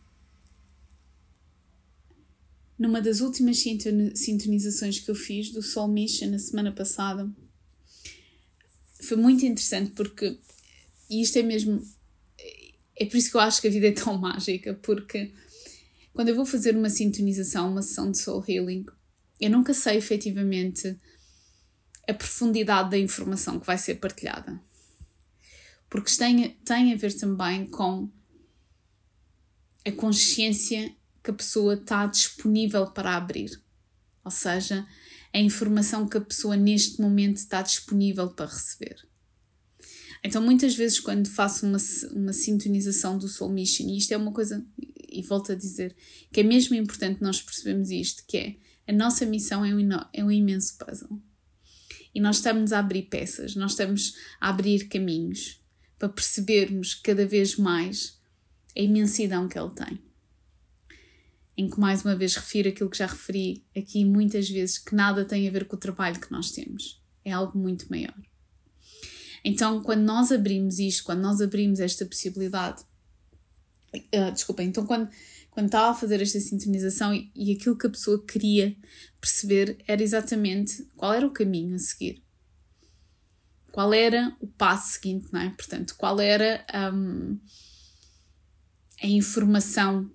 numa 2.79 3.01
das 3.03 3.21
últimas 3.21 3.59
sintonizações 3.59 5.01
que 5.01 5.11
eu 5.11 5.15
fiz 5.15 5.51
do 5.51 5.63
Soul 5.63 5.89
Mission 5.89 6.31
na 6.31 6.39
semana 6.39 6.71
passada. 6.71 7.29
Foi 9.03 9.17
muito 9.17 9.45
interessante 9.45 9.91
porque, 9.93 10.39
e 11.11 11.21
isto 11.21 11.39
é 11.39 11.43
mesmo, 11.43 11.83
é 12.97 13.05
por 13.05 13.17
isso 13.17 13.31
que 13.31 13.37
eu 13.37 13.41
acho 13.41 13.61
que 13.61 13.69
a 13.69 13.71
vida 13.71 13.89
é 13.89 13.93
tão 13.93 14.17
mágica, 14.19 14.75
porque 14.75 15.33
quando 16.13 16.29
eu 16.29 16.37
vou 16.37 16.47
fazer 16.47 16.77
uma 16.77 16.91
sintonização, 16.91 17.71
uma 17.71 17.83
sessão 17.83 18.11
de 18.11 18.19
Soul 18.19 18.45
Healing, 18.47 18.87
eu 19.41 19.51
nunca 19.51 19.75
sei 19.75 19.97
efetivamente 19.97 20.97
a 22.09 22.15
profundidade 22.15 22.91
da 22.91 22.99
informação 22.99 23.59
que 23.59 23.67
vai 23.67 23.77
ser 23.77 23.97
partilhada. 23.97 24.61
Porque 25.91 26.15
tem, 26.17 26.51
tem 26.65 26.93
a 26.93 26.97
ver 26.97 27.13
também 27.15 27.67
com 27.67 28.11
a 29.85 29.93
consciência 29.93 30.95
que 31.29 31.31
a 31.31 31.35
pessoa 31.35 31.75
está 31.75 32.07
disponível 32.07 32.87
para 32.87 33.15
abrir. 33.15 33.63
Ou 34.25 34.31
seja, 34.31 34.87
a 35.31 35.39
informação 35.39 36.09
que 36.09 36.17
a 36.17 36.23
pessoa 36.23 36.57
neste 36.57 37.03
momento 37.03 37.37
está 37.37 37.61
disponível 37.61 38.29
para 38.31 38.47
receber. 38.47 39.07
Então, 40.25 40.41
muitas 40.41 40.75
vezes, 40.75 40.99
quando 40.99 41.29
faço 41.29 41.67
uma, 41.67 41.77
uma 42.13 42.33
sintonização 42.33 43.19
do 43.19 43.29
Soul 43.29 43.53
Mission, 43.53 43.89
e 43.89 43.99
isto 43.99 44.13
é 44.13 44.17
uma 44.17 44.33
coisa, 44.33 44.67
e 45.07 45.21
volto 45.21 45.53
a 45.53 45.55
dizer, 45.55 45.95
que 46.33 46.41
é 46.41 46.43
mesmo 46.43 46.75
importante 46.75 47.21
nós 47.21 47.43
percebermos 47.43 47.91
isto, 47.91 48.25
que 48.27 48.39
é 48.39 48.57
a 48.87 48.93
nossa 48.93 49.27
missão 49.27 49.63
é 49.63 49.75
um, 49.75 49.89
é 50.15 50.25
um 50.25 50.33
imenso 50.33 50.79
puzzle. 50.79 51.21
E 52.15 52.21
nós 52.21 52.37
estamos 52.37 52.73
a 52.73 52.79
abrir 52.79 53.03
peças, 53.03 53.55
nós 53.55 53.73
estamos 53.73 54.15
a 54.41 54.49
abrir 54.49 54.89
caminhos 54.89 55.61
para 55.99 56.09
percebermos 56.09 56.95
cada 56.95 57.27
vez 57.27 57.57
mais 57.57 58.19
a 58.75 58.81
imensidão 58.81 59.47
que 59.47 59.59
ele 59.59 59.75
tem. 59.75 60.08
Em 61.59 61.69
que 61.69 61.81
mais 61.81 62.05
uma 62.05 62.15
vez 62.15 62.37
refiro 62.37 62.69
aquilo 62.69 62.89
que 62.89 62.99
já 62.99 63.07
referi 63.07 63.65
aqui 63.77 64.05
muitas 64.05 64.49
vezes, 64.49 64.79
que 64.79 64.95
nada 64.95 65.25
tem 65.25 65.49
a 65.49 65.51
ver 65.51 65.67
com 65.67 65.75
o 65.75 65.79
trabalho 65.79 66.21
que 66.21 66.31
nós 66.31 66.53
temos. 66.53 67.03
É 67.25 67.33
algo 67.33 67.59
muito 67.59 67.91
maior. 67.91 68.15
Então, 69.45 69.83
quando 69.83 70.03
nós 70.03 70.31
abrimos 70.31 70.79
isto, 70.79 71.03
quando 71.05 71.21
nós 71.21 71.41
abrimos 71.41 71.81
esta 71.81 72.07
possibilidade, 72.07 72.85
uh, 73.95 74.33
desculpa, 74.33 74.63
então 74.63 74.87
quando, 74.87 75.09
quando 75.51 75.67
estava 75.67 75.91
a 75.91 75.95
fazer 75.95 76.21
esta 76.23 76.39
sintonização 76.39 77.15
e, 77.15 77.31
e 77.35 77.53
aquilo 77.53 77.77
que 77.77 77.87
a 77.87 77.91
pessoa 77.91 78.25
queria 78.25 78.77
perceber 79.21 79.79
era 79.87 80.03
exatamente 80.03 80.87
qual 80.97 81.13
era 81.13 81.27
o 81.27 81.33
caminho 81.33 81.75
a 81.75 81.79
seguir. 81.79 82.23
Qual 83.73 83.93
era 83.93 84.37
o 84.41 84.47
passo 84.47 84.93
seguinte, 84.93 85.29
não 85.33 85.41
é? 85.41 85.51
Portanto, 85.51 85.95
qual 85.97 86.21
era 86.21 86.65
um, 86.93 87.39
a 89.03 89.07
informação 89.07 90.11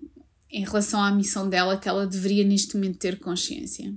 em 0.54 0.64
relação 0.64 1.02
à 1.02 1.10
missão 1.10 1.48
dela 1.48 1.76
que 1.76 1.88
ela 1.88 2.06
deveria 2.06 2.44
neste 2.44 2.76
momento 2.76 3.00
ter 3.00 3.18
consciência. 3.18 3.92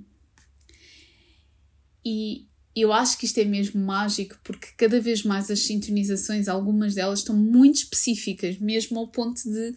E 2.04 2.48
eu 2.74 2.92
acho 2.92 3.16
que 3.16 3.26
isto 3.26 3.38
é 3.38 3.44
mesmo 3.44 3.80
mágico 3.80 4.36
porque 4.42 4.66
cada 4.76 5.00
vez 5.00 5.22
mais 5.22 5.48
as 5.52 5.60
sintonizações, 5.60 6.48
algumas 6.48 6.96
delas 6.96 7.20
estão 7.20 7.36
muito 7.36 7.76
específicas, 7.76 8.58
mesmo 8.58 8.98
ao 8.98 9.06
ponto 9.06 9.40
de 9.44 9.72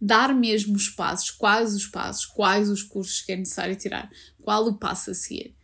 dar 0.00 0.34
mesmo 0.34 0.74
os 0.74 0.88
passos, 0.88 1.30
quais 1.30 1.74
os 1.74 1.86
passos, 1.86 2.24
quais 2.24 2.70
os 2.70 2.82
cursos 2.82 3.20
que 3.20 3.32
é 3.32 3.36
necessário 3.36 3.76
tirar, 3.76 4.10
qual 4.40 4.66
o 4.66 4.78
passo 4.78 5.10
a 5.10 5.14
seguir. 5.14 5.54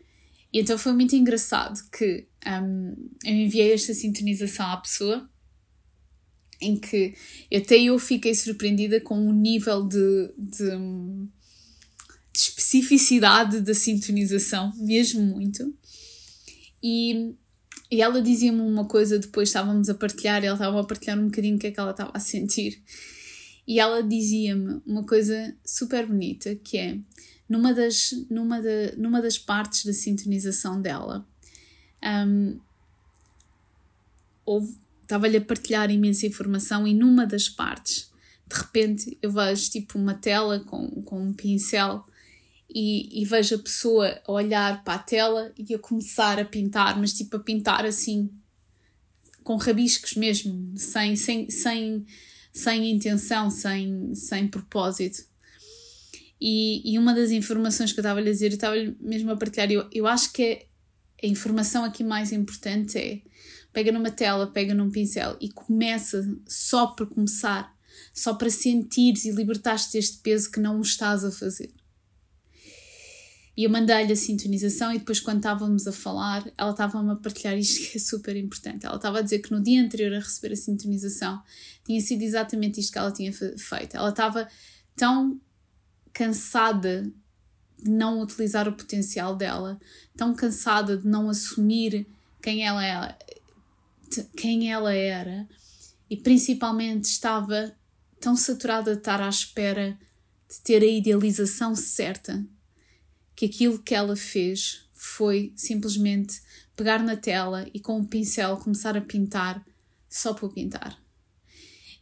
E 0.53 0.61
então 0.61 0.77
foi 0.77 0.93
muito 0.93 1.17
engraçado 1.17 1.81
que 1.91 2.27
um, 2.47 3.09
eu 3.25 3.35
enviei 3.35 3.73
esta 3.73 3.95
sintonização 3.95 4.67
à 4.67 4.77
pessoa 4.77 5.30
em 6.61 6.77
que 6.79 7.15
até 7.55 7.79
eu 7.81 7.99
fiquei 7.99 8.35
surpreendida 8.35 9.01
com 9.01 9.27
o 9.27 9.33
nível 9.33 9.87
de, 9.87 10.35
de, 10.37 10.71
de 12.33 12.39
especificidade 12.39 13.61
da 13.61 13.75
sintonização, 13.75 14.73
mesmo 14.77 15.23
muito. 15.23 15.75
E, 16.83 17.35
e 17.91 18.03
ela 18.03 18.21
dizia-me 18.23 18.61
uma 18.61 18.85
coisa, 18.85 19.19
depois 19.19 19.49
estávamos 19.49 19.89
a 19.89 19.95
partilhar, 19.95 20.45
ela 20.45 20.55
estava 20.55 20.81
a 20.81 20.85
partilhar 20.85 21.19
um 21.19 21.27
bocadinho 21.27 21.57
o 21.57 21.59
que 21.59 21.69
é 21.69 21.71
que 21.71 21.81
ela 21.81 21.91
estava 21.91 22.11
a 22.15 22.21
sentir. 22.21 22.83
E 23.67 23.79
ela 23.79 24.03
dizia-me 24.03 24.81
uma 24.87 25.05
coisa 25.05 25.57
super 25.65 26.07
bonita, 26.07 26.55
que 26.57 26.77
é, 26.77 26.99
numa 27.49 27.73
das, 27.73 28.11
numa 28.29 28.61
numa 28.97 29.23
das 29.23 29.39
partes 29.39 29.85
da 29.85 29.93
sintonização 29.93 30.81
dela, 30.81 31.27
um, 32.03 32.59
estava-lhe 35.11 35.39
a 35.39 35.41
partilhar 35.41 35.91
imensa 35.91 36.25
informação 36.25 36.87
e 36.87 36.95
numa 36.95 37.27
das 37.27 37.49
partes, 37.49 38.11
de 38.49 38.57
repente, 38.57 39.19
eu 39.21 39.33
vejo 39.33 39.69
tipo 39.69 39.99
uma 39.99 40.15
tela 40.15 40.61
com, 40.61 40.89
com 41.03 41.21
um 41.21 41.33
pincel 41.33 42.05
e, 42.73 43.21
e, 43.21 43.25
vejo 43.25 43.57
a 43.57 43.59
pessoa 43.59 44.21
a 44.25 44.33
olhar 44.33 44.85
para 44.85 44.95
a 44.95 44.99
tela 44.99 45.53
e 45.59 45.75
a 45.75 45.79
começar 45.79 46.39
a 46.39 46.45
pintar, 46.45 46.99
mas 46.99 47.13
tipo 47.13 47.37
a 47.37 47.41
pintar 47.41 47.85
assim, 47.85 48.31
com 49.43 49.57
rabiscos 49.57 50.15
mesmo, 50.15 50.73
sem, 50.77 51.17
sem, 51.17 51.51
sem, 51.51 52.07
sem 52.53 52.91
intenção, 52.91 53.51
sem, 53.51 54.15
sem 54.15 54.47
propósito. 54.47 55.25
E, 56.41 56.93
e 56.93 56.99
uma 56.99 57.13
das 57.13 57.33
informações 57.33 57.93
que 57.93 57.99
eu 57.99 58.03
estava 58.03 58.21
a 58.21 58.25
dizer, 58.25 58.47
eu 58.47 58.55
estava 58.55 58.77
mesmo 59.01 59.33
a 59.33 59.37
partilhar, 59.37 59.71
eu, 59.71 59.89
eu 59.93 60.07
acho 60.07 60.33
que 60.33 60.43
é, 60.43 60.67
a 61.23 61.27
informação 61.27 61.85
aqui 61.85 62.05
mais 62.05 62.31
importante 62.31 62.97
é 62.97 63.21
pega 63.73 63.93
numa 63.93 64.11
tela, 64.11 64.47
pega 64.47 64.75
num 64.75 64.91
pincel 64.91 65.37
e 65.41 65.51
começa 65.51 66.23
só 66.47 66.89
para 66.89 67.07
começar, 67.07 67.75
só 68.13 68.35
para 68.35 68.51
sentires 68.51 69.25
e 69.25 69.31
libertar-te 69.31 69.93
deste 69.93 70.19
peso 70.19 70.51
que 70.51 70.61
não 70.61 70.81
estás 70.81 71.25
a 71.25 71.31
fazer. 71.31 71.71
E 73.57 73.65
eu 73.65 73.71
mandei-lhe 73.71 74.13
a 74.13 74.17
sintonização 74.17 74.93
e 74.93 74.99
depois 74.99 75.21
quando 75.21 75.39
estávamos 75.39 75.87
a 75.87 75.93
falar, 75.93 76.51
ela 76.57 76.71
estava-me 76.71 77.11
a 77.11 77.17
partilhar 77.17 77.59
isto 77.59 77.91
que 77.91 77.99
é 77.99 78.01
super 78.01 78.37
importante. 78.37 78.87
Ela 78.87 78.97
estava 78.97 79.19
a 79.19 79.23
dizer 79.23 79.41
que 79.41 79.51
no 79.51 79.63
dia 79.63 79.83
anterior 79.83 80.15
a 80.15 80.19
receber 80.19 80.55
a 80.55 80.57
sintonização 80.57 81.43
tinha 81.85 82.01
sido 82.01 82.23
exatamente 82.23 82.81
isto 82.81 82.93
que 82.93 82.99
ela 82.99 83.13
tinha 83.13 83.33
feito. 83.33 83.97
Ela 83.97 84.11
estava 84.11 84.49
tão 84.97 85.39
cansada 86.13 87.13
de 87.83 87.91
não 87.91 88.21
utilizar 88.23 88.69
o 88.69 88.73
potencial 88.73 89.37
dela, 89.37 89.79
tão 90.17 90.35
cansada 90.35 90.97
de 90.97 91.07
não 91.07 91.29
assumir 91.29 92.07
quem 92.43 92.65
ela 92.65 92.85
é, 92.85 93.17
quem 94.37 94.73
ela 94.73 94.95
era 94.95 95.49
e 96.09 96.17
principalmente 96.17 97.05
estava 97.05 97.75
tão 98.21 98.37
saturada 98.37 98.93
de 98.93 98.99
estar 98.99 99.21
à 99.21 99.29
espera 99.29 99.99
de 100.49 100.61
ter 100.61 100.83
a 100.83 100.87
idealização 100.87 101.75
certa 101.75 102.45
que 103.37 103.47
aquilo 103.47 103.79
que 103.79 103.95
ela 103.95 104.17
fez 104.17 104.89
foi 104.93 105.53
simplesmente 105.57 106.41
pegar 106.77 107.03
na 107.03 107.17
tela 107.17 107.67
e 107.73 107.81
com 107.81 107.99
um 107.99 108.05
pincel 108.05 108.57
começar 108.57 108.97
a 108.97 109.01
pintar 109.01 109.65
só 110.09 110.35
por 110.35 110.53
pintar. 110.53 111.01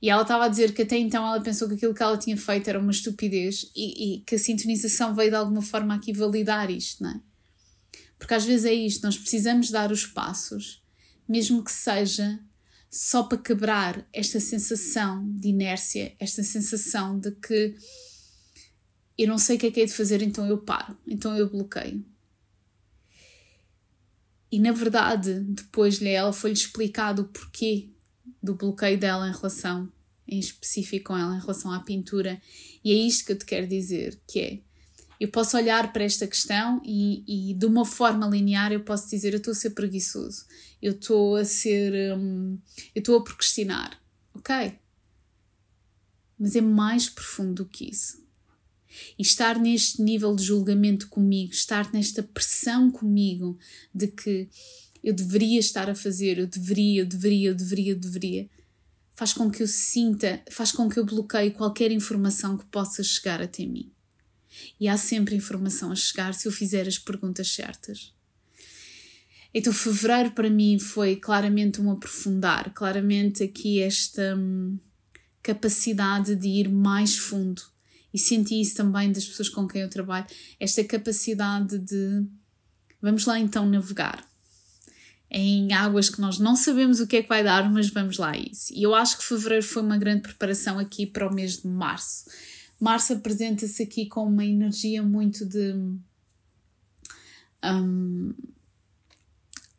E 0.01 0.09
ela 0.09 0.23
estava 0.23 0.45
a 0.45 0.49
dizer 0.49 0.73
que 0.73 0.83
até 0.83 0.97
então 0.97 1.27
ela 1.27 1.41
pensou 1.41 1.69
que 1.69 1.75
aquilo 1.75 1.95
que 1.95 2.03
ela 2.03 2.17
tinha 2.17 2.37
feito 2.37 2.69
era 2.69 2.79
uma 2.79 2.93
estupidez 2.93 3.71
e, 3.75 4.15
e 4.15 4.21
que 4.21 4.37
a 4.37 4.39
sintonização 4.39 5.15
veio 5.15 5.31
de 5.31 5.37
alguma 5.37 5.61
forma 5.61 5.95
aqui 5.95 6.13
validar 6.13 6.71
isto, 6.71 7.03
não 7.03 7.11
é? 7.11 7.21
Porque 8.19 8.35
às 8.35 8.45
vezes 8.45 8.65
é 8.65 8.73
isto, 8.73 9.03
nós 9.03 9.19
precisamos 9.19 9.71
dar 9.71 9.93
os 9.93 10.07
passos, 10.07 10.83
mesmo 11.29 11.63
que 11.63 11.73
seja 11.73 12.41
só 12.91 13.23
para 13.23 13.39
quebrar 13.39 14.09
esta 14.13 14.41
sensação 14.41 15.31
de 15.37 15.49
inércia, 15.49 16.17
esta 16.19 16.43
sensação 16.43 17.19
de 17.19 17.33
que 17.33 17.77
eu 19.17 19.29
não 19.29 19.37
sei 19.37 19.57
o 19.57 19.59
que 19.59 19.67
é 19.67 19.71
que 19.71 19.81
é 19.81 19.85
de 19.85 19.93
fazer, 19.93 20.23
então 20.23 20.47
eu 20.47 20.59
paro, 20.59 20.97
então 21.07 21.37
eu 21.37 21.51
bloqueio. 21.51 22.05
E 24.51 24.59
na 24.59 24.73
verdade, 24.73 25.41
depois 25.41 26.01
ela 26.01 26.33
foi-lhe 26.33 26.57
explicado 26.57 27.23
o 27.23 27.25
porquê 27.27 27.91
do 28.43 28.55
bloqueio 28.55 28.99
dela 28.99 29.29
em 29.29 29.33
relação, 29.33 29.93
em 30.27 30.39
específico 30.39 31.09
com 31.09 31.19
ela, 31.19 31.37
em 31.37 31.41
relação 31.41 31.73
à 31.73 31.81
pintura. 31.81 32.41
E 32.83 32.93
é 32.93 32.95
isto 32.95 33.27
que 33.27 33.33
eu 33.33 33.39
te 33.39 33.45
quero 33.45 33.67
dizer, 33.67 34.19
que 34.27 34.41
é, 34.41 34.61
eu 35.21 35.29
posso 35.29 35.57
olhar 35.57 35.93
para 35.93 36.05
esta 36.05 36.27
questão 36.27 36.81
e, 36.85 37.51
e 37.51 37.55
de 37.55 37.67
uma 37.67 37.85
forma 37.85 38.29
linear 38.29 38.73
eu 38.73 38.81
posso 38.81 39.11
dizer, 39.11 39.33
eu 39.33 39.39
estou 39.39 39.53
a 39.53 39.55
ser 39.55 39.71
preguiçoso, 39.71 40.47
eu 40.81 40.93
estou 40.93 41.37
a 41.37 41.45
ser, 41.45 42.17
hum, 42.17 42.59
eu 42.95 43.01
estou 43.01 43.17
a 43.17 43.25
procrastinar, 43.25 44.01
ok? 44.33 44.79
Mas 46.39 46.55
é 46.55 46.61
mais 46.61 47.09
profundo 47.09 47.65
do 47.65 47.67
que 47.69 47.91
isso. 47.91 48.27
E 49.19 49.23
estar 49.23 49.59
neste 49.59 50.01
nível 50.01 50.35
de 50.35 50.45
julgamento 50.45 51.09
comigo, 51.09 51.53
estar 51.53 51.93
nesta 51.93 52.23
pressão 52.23 52.91
comigo 52.91 53.59
de 53.93 54.07
que 54.07 54.49
eu 55.03 55.13
deveria 55.13 55.59
estar 55.59 55.91
a 55.91 55.95
fazer, 55.95 56.39
eu 56.39 56.47
deveria, 56.47 57.03
eu 57.03 57.07
deveria, 57.07 57.51
eu 57.51 57.55
deveria, 57.55 57.93
eu 57.93 57.99
deveria, 57.99 58.51
faz 59.15 59.33
com 59.33 59.51
que 59.51 59.63
eu 59.63 59.67
sinta, 59.67 60.41
faz 60.49 60.71
com 60.71 60.89
que 60.89 60.99
eu 60.99 61.05
bloqueie 61.05 61.51
qualquer 61.51 61.91
informação 61.91 62.57
que 62.57 62.65
possa 62.67 63.03
chegar 63.03 63.43
até 63.43 63.67
mim. 63.67 63.93
E 64.81 64.89
há 64.89 64.97
sempre 64.97 65.35
informação 65.35 65.93
a 65.93 65.97
chegar 65.97 66.35
se 66.35 66.47
eu 66.47 66.53
fizer 66.53 66.87
as 66.87 66.99
perguntas 66.99 67.49
certas. 67.49 68.13
Então, 69.53 69.73
fevereiro 69.73 70.33
para 70.33 70.51
mim 70.51 70.79
foi 70.79 71.17
claramente 71.17 71.81
um 71.81 71.91
aprofundar, 71.91 72.73
claramente 72.75 73.43
aqui 73.43 73.81
esta 73.81 74.37
hum, 74.37 74.79
capacidade 75.43 76.37
de 76.37 76.49
ir 76.49 76.69
mais 76.69 77.17
fundo 77.17 77.63
e 78.13 78.19
senti 78.19 78.61
isso 78.61 78.77
também 78.77 79.13
das 79.13 79.25
pessoas 79.25 79.49
com 79.49 79.67
quem 79.67 79.83
eu 79.83 79.89
trabalho, 79.89 80.27
esta 80.59 80.83
capacidade 80.85 81.79
de 81.79 82.25
vamos 83.01 83.27
lá 83.27 83.39
então 83.39 83.69
navegar 83.69 84.27
em 85.31 85.73
águas 85.73 86.09
que 86.09 86.21
nós 86.21 86.39
não 86.39 86.57
sabemos 86.57 87.01
o 87.01 87.07
que 87.07 87.19
é 87.19 87.23
que 87.23 87.29
vai 87.29 87.45
dar, 87.45 87.71
mas 87.71 87.91
vamos 87.91 88.17
lá 88.17 88.31
a 88.31 88.39
isso. 88.39 88.73
E 88.73 88.83
eu 88.83 88.95
acho 88.95 89.19
que 89.19 89.25
fevereiro 89.25 89.65
foi 89.65 89.83
uma 89.83 89.99
grande 89.99 90.23
preparação 90.23 90.79
aqui 90.79 91.05
para 91.05 91.29
o 91.29 91.35
mês 91.35 91.59
de 91.59 91.69
março. 91.69 92.25
Março 92.81 93.13
apresenta-se 93.13 93.83
aqui 93.83 94.07
com 94.07 94.25
uma 94.25 94.45
energia 94.45 95.03
muito 95.03 95.45
de 95.45 95.75
um, 97.65 98.35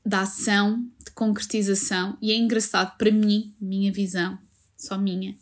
da 0.06 0.22
ação, 0.22 0.86
de 1.06 1.12
concretização, 1.12 2.18
e 2.22 2.32
é 2.32 2.36
engraçado 2.36 2.98
para 2.98 3.12
mim, 3.12 3.54
minha 3.60 3.92
visão, 3.92 4.38
só 4.78 4.98
minha, 4.98 5.36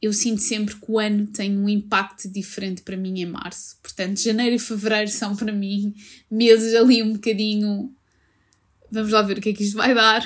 eu 0.00 0.12
sinto 0.12 0.40
sempre 0.40 0.76
que 0.76 0.90
o 0.90 0.98
ano 0.98 1.26
tem 1.26 1.58
um 1.58 1.68
impacto 1.68 2.28
diferente 2.28 2.82
para 2.82 2.96
mim 2.96 3.20
em 3.20 3.26
março. 3.26 3.76
Portanto, 3.82 4.20
janeiro 4.20 4.54
e 4.54 4.58
fevereiro 4.58 5.10
são 5.10 5.34
para 5.34 5.52
mim 5.52 5.94
meses 6.30 6.74
ali 6.74 7.02
um 7.02 7.14
bocadinho. 7.14 7.94
Vamos 8.90 9.12
lá 9.12 9.22
ver 9.22 9.38
o 9.38 9.40
que 9.40 9.50
é 9.50 9.52
que 9.52 9.62
isto 9.62 9.76
vai 9.76 9.94
dar. 9.94 10.24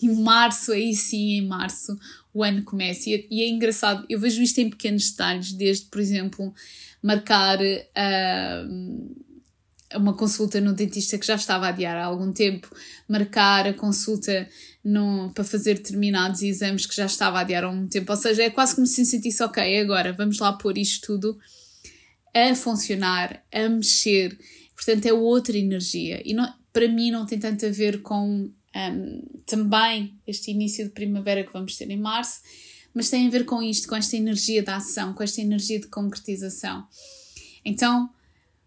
E 0.00 0.08
março, 0.08 0.72
aí 0.72 0.94
sim, 0.94 1.38
em 1.38 1.46
março, 1.46 1.96
o 2.34 2.42
ano 2.42 2.62
começa. 2.62 3.08
E 3.08 3.42
é 3.42 3.48
engraçado, 3.48 4.04
eu 4.08 4.18
vejo 4.18 4.42
isto 4.42 4.58
em 4.58 4.68
pequenos 4.68 5.10
detalhes, 5.10 5.52
desde, 5.52 5.86
por 5.86 6.00
exemplo, 6.00 6.52
marcar 7.02 7.58
uh, 7.60 9.16
uma 9.96 10.14
consulta 10.14 10.60
no 10.60 10.72
dentista 10.72 11.18
que 11.18 11.26
já 11.26 11.34
estava 11.34 11.66
a 11.66 11.68
adiar 11.68 11.96
há 11.96 12.04
algum 12.04 12.32
tempo, 12.32 12.68
marcar 13.08 13.66
a 13.66 13.74
consulta 13.74 14.48
no, 14.84 15.30
para 15.32 15.44
fazer 15.44 15.74
determinados 15.74 16.42
exames 16.42 16.86
que 16.86 16.96
já 16.96 17.06
estava 17.06 17.38
a 17.38 17.40
adiar 17.42 17.64
há 17.64 17.66
algum 17.68 17.86
tempo. 17.86 18.10
Ou 18.10 18.18
seja, 18.18 18.42
é 18.42 18.50
quase 18.50 18.74
como 18.74 18.86
se 18.86 19.04
sentisse, 19.04 19.42
ok, 19.42 19.80
agora 19.80 20.12
vamos 20.12 20.38
lá 20.38 20.52
pôr 20.52 20.78
isto 20.78 21.06
tudo 21.06 21.38
a 22.34 22.54
funcionar, 22.54 23.42
a 23.52 23.68
mexer. 23.68 24.38
Portanto, 24.74 25.06
é 25.06 25.12
outra 25.12 25.56
energia. 25.56 26.22
E 26.24 26.34
não, 26.34 26.52
para 26.72 26.88
mim 26.88 27.10
não 27.10 27.26
tem 27.26 27.38
tanto 27.38 27.66
a 27.66 27.70
ver 27.70 28.02
com 28.02 28.50
um, 28.74 29.22
também 29.44 30.18
este 30.26 30.50
início 30.50 30.84
de 30.84 30.90
primavera 30.90 31.44
que 31.44 31.52
vamos 31.52 31.76
ter 31.76 31.90
em 31.90 31.98
março, 31.98 32.40
mas 32.94 33.10
tem 33.10 33.26
a 33.26 33.30
ver 33.30 33.44
com 33.44 33.62
isto, 33.62 33.88
com 33.88 33.96
esta 33.96 34.16
energia 34.16 34.62
da 34.62 34.76
ação, 34.76 35.14
com 35.14 35.22
esta 35.22 35.40
energia 35.40 35.80
de 35.80 35.86
concretização. 35.88 36.86
Então, 37.64 38.10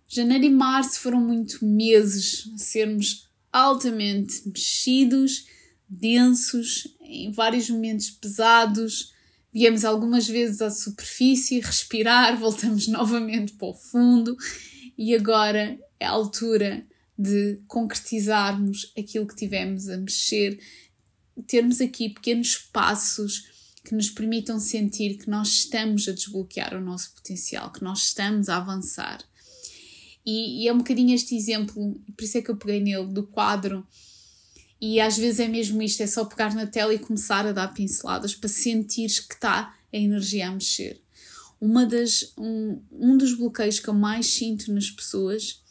janeiro 0.08 0.46
e 0.46 0.50
março 0.50 1.00
foram 1.00 1.20
muito 1.20 1.64
meses 1.66 2.50
sermos 2.58 3.30
altamente 3.52 4.48
mexidos, 4.48 5.48
densos, 5.88 6.88
em 7.02 7.32
vários 7.32 7.70
momentos 7.70 8.10
pesados. 8.10 9.14
Viemos 9.54 9.86
algumas 9.86 10.28
vezes 10.28 10.62
à 10.62 10.70
superfície, 10.70 11.60
respirar, 11.60 12.38
voltamos 12.40 12.88
novamente 12.88 13.54
para 13.54 13.68
o 13.68 13.74
fundo 13.74 14.36
e 14.98 15.16
agora 15.16 15.80
é 16.00 16.06
a 16.06 16.12
altura 16.12 16.86
de 17.18 17.62
concretizarmos 17.68 18.92
aquilo 18.98 19.28
que 19.28 19.36
tivemos 19.36 19.90
a 19.90 19.98
mexer, 19.98 20.60
termos 21.48 21.80
aqui 21.80 22.10
pequenos 22.10 22.58
passos 22.58 23.50
que 23.84 23.94
nos 23.94 24.10
permitam 24.10 24.60
sentir 24.60 25.18
que 25.18 25.30
nós 25.30 25.48
estamos 25.50 26.08
a 26.08 26.12
desbloquear 26.12 26.76
o 26.76 26.82
nosso 26.82 27.14
potencial, 27.14 27.72
que 27.72 27.84
nós 27.84 28.06
estamos 28.06 28.50
a 28.50 28.58
avançar. 28.58 29.24
E, 30.26 30.64
e 30.64 30.68
é 30.68 30.74
um 30.74 30.80
bocadinho 30.80 31.14
este 31.14 31.36
exemplo, 31.36 32.00
por 32.18 32.24
isso 32.24 32.38
é 32.38 32.42
que 32.42 32.50
eu 32.50 32.58
peguei 32.58 32.80
nele, 32.80 33.06
do 33.06 33.24
quadro. 33.28 33.86
E 34.82 35.00
às 35.00 35.18
vezes 35.18 35.40
é 35.40 35.48
mesmo 35.48 35.82
isto: 35.82 36.02
é 36.02 36.08
só 36.08 36.26
pegar 36.26 36.54
na 36.56 36.66
tela 36.66 36.94
e 36.94 37.00
começar 37.00 37.46
a 37.46 37.52
dar 37.52 37.74
pinceladas 37.74 38.34
para 38.34 38.50
sentires 38.50 39.20
que 39.20 39.36
está 39.36 39.76
a 39.94 39.98
energia 39.98 40.48
a 40.48 40.52
mexer. 40.52 41.00
Uma 41.62 41.86
das, 41.86 42.34
um, 42.38 42.82
um 42.92 43.18
dos 43.18 43.36
bloqueios 43.36 43.80
que 43.80 43.88
eu 43.88 43.94
mais 43.94 44.26
sinto 44.26 44.74
nas 44.74 44.90
pessoas 44.90 45.64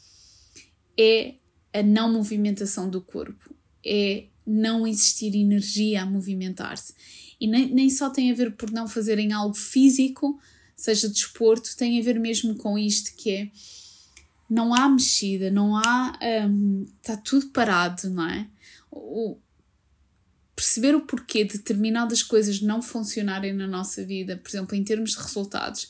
é 0.98 1.34
a 1.72 1.82
não 1.82 2.12
movimentação 2.12 2.88
do 2.88 3.00
corpo, 3.00 3.54
é 3.84 4.26
não 4.46 4.86
existir 4.86 5.34
energia 5.34 6.02
a 6.02 6.06
movimentar-se. 6.06 6.94
E 7.40 7.46
nem, 7.46 7.72
nem 7.72 7.90
só 7.90 8.10
tem 8.10 8.30
a 8.30 8.34
ver 8.34 8.52
por 8.52 8.70
não 8.70 8.86
fazerem 8.86 9.32
algo 9.32 9.54
físico, 9.54 10.38
seja 10.76 11.08
desporto, 11.08 11.76
tem 11.76 11.98
a 11.98 12.02
ver 12.02 12.18
mesmo 12.18 12.56
com 12.56 12.78
isto 12.78 13.14
que 13.16 13.30
é 13.30 13.50
não 14.48 14.74
há 14.74 14.88
mexida, 14.88 15.50
não 15.50 15.76
há. 15.76 16.18
Um, 16.48 16.86
está 17.00 17.16
tudo 17.16 17.48
parado, 17.48 18.10
não 18.10 18.28
é? 18.28 18.46
O, 18.90 19.38
perceber 20.54 20.94
o 20.94 21.00
porquê 21.00 21.44
de 21.44 21.58
determinadas 21.58 22.22
coisas 22.22 22.60
não 22.60 22.80
funcionarem 22.80 23.52
na 23.52 23.66
nossa 23.66 24.04
vida, 24.04 24.36
por 24.36 24.48
exemplo, 24.48 24.76
em 24.76 24.84
termos 24.84 25.12
de 25.12 25.18
resultados, 25.18 25.88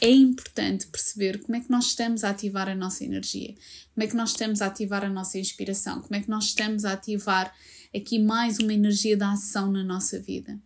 é 0.00 0.10
importante 0.10 0.86
perceber 0.86 1.40
como 1.42 1.56
é 1.56 1.60
que 1.60 1.70
nós 1.70 1.86
estamos 1.86 2.24
a 2.24 2.30
ativar 2.30 2.68
a 2.68 2.74
nossa 2.74 3.04
energia, 3.04 3.54
como 3.94 4.04
é 4.04 4.06
que 4.06 4.16
nós 4.16 4.30
estamos 4.30 4.60
a 4.60 4.66
ativar 4.66 5.04
a 5.04 5.08
nossa 5.08 5.38
inspiração, 5.38 6.00
como 6.00 6.16
é 6.16 6.20
que 6.20 6.28
nós 6.28 6.46
estamos 6.46 6.84
a 6.84 6.92
ativar 6.92 7.54
aqui 7.94 8.18
mais 8.18 8.58
uma 8.58 8.74
energia 8.74 9.16
da 9.16 9.32
ação 9.32 9.70
na 9.70 9.84
nossa 9.84 10.18
vida. 10.18 10.58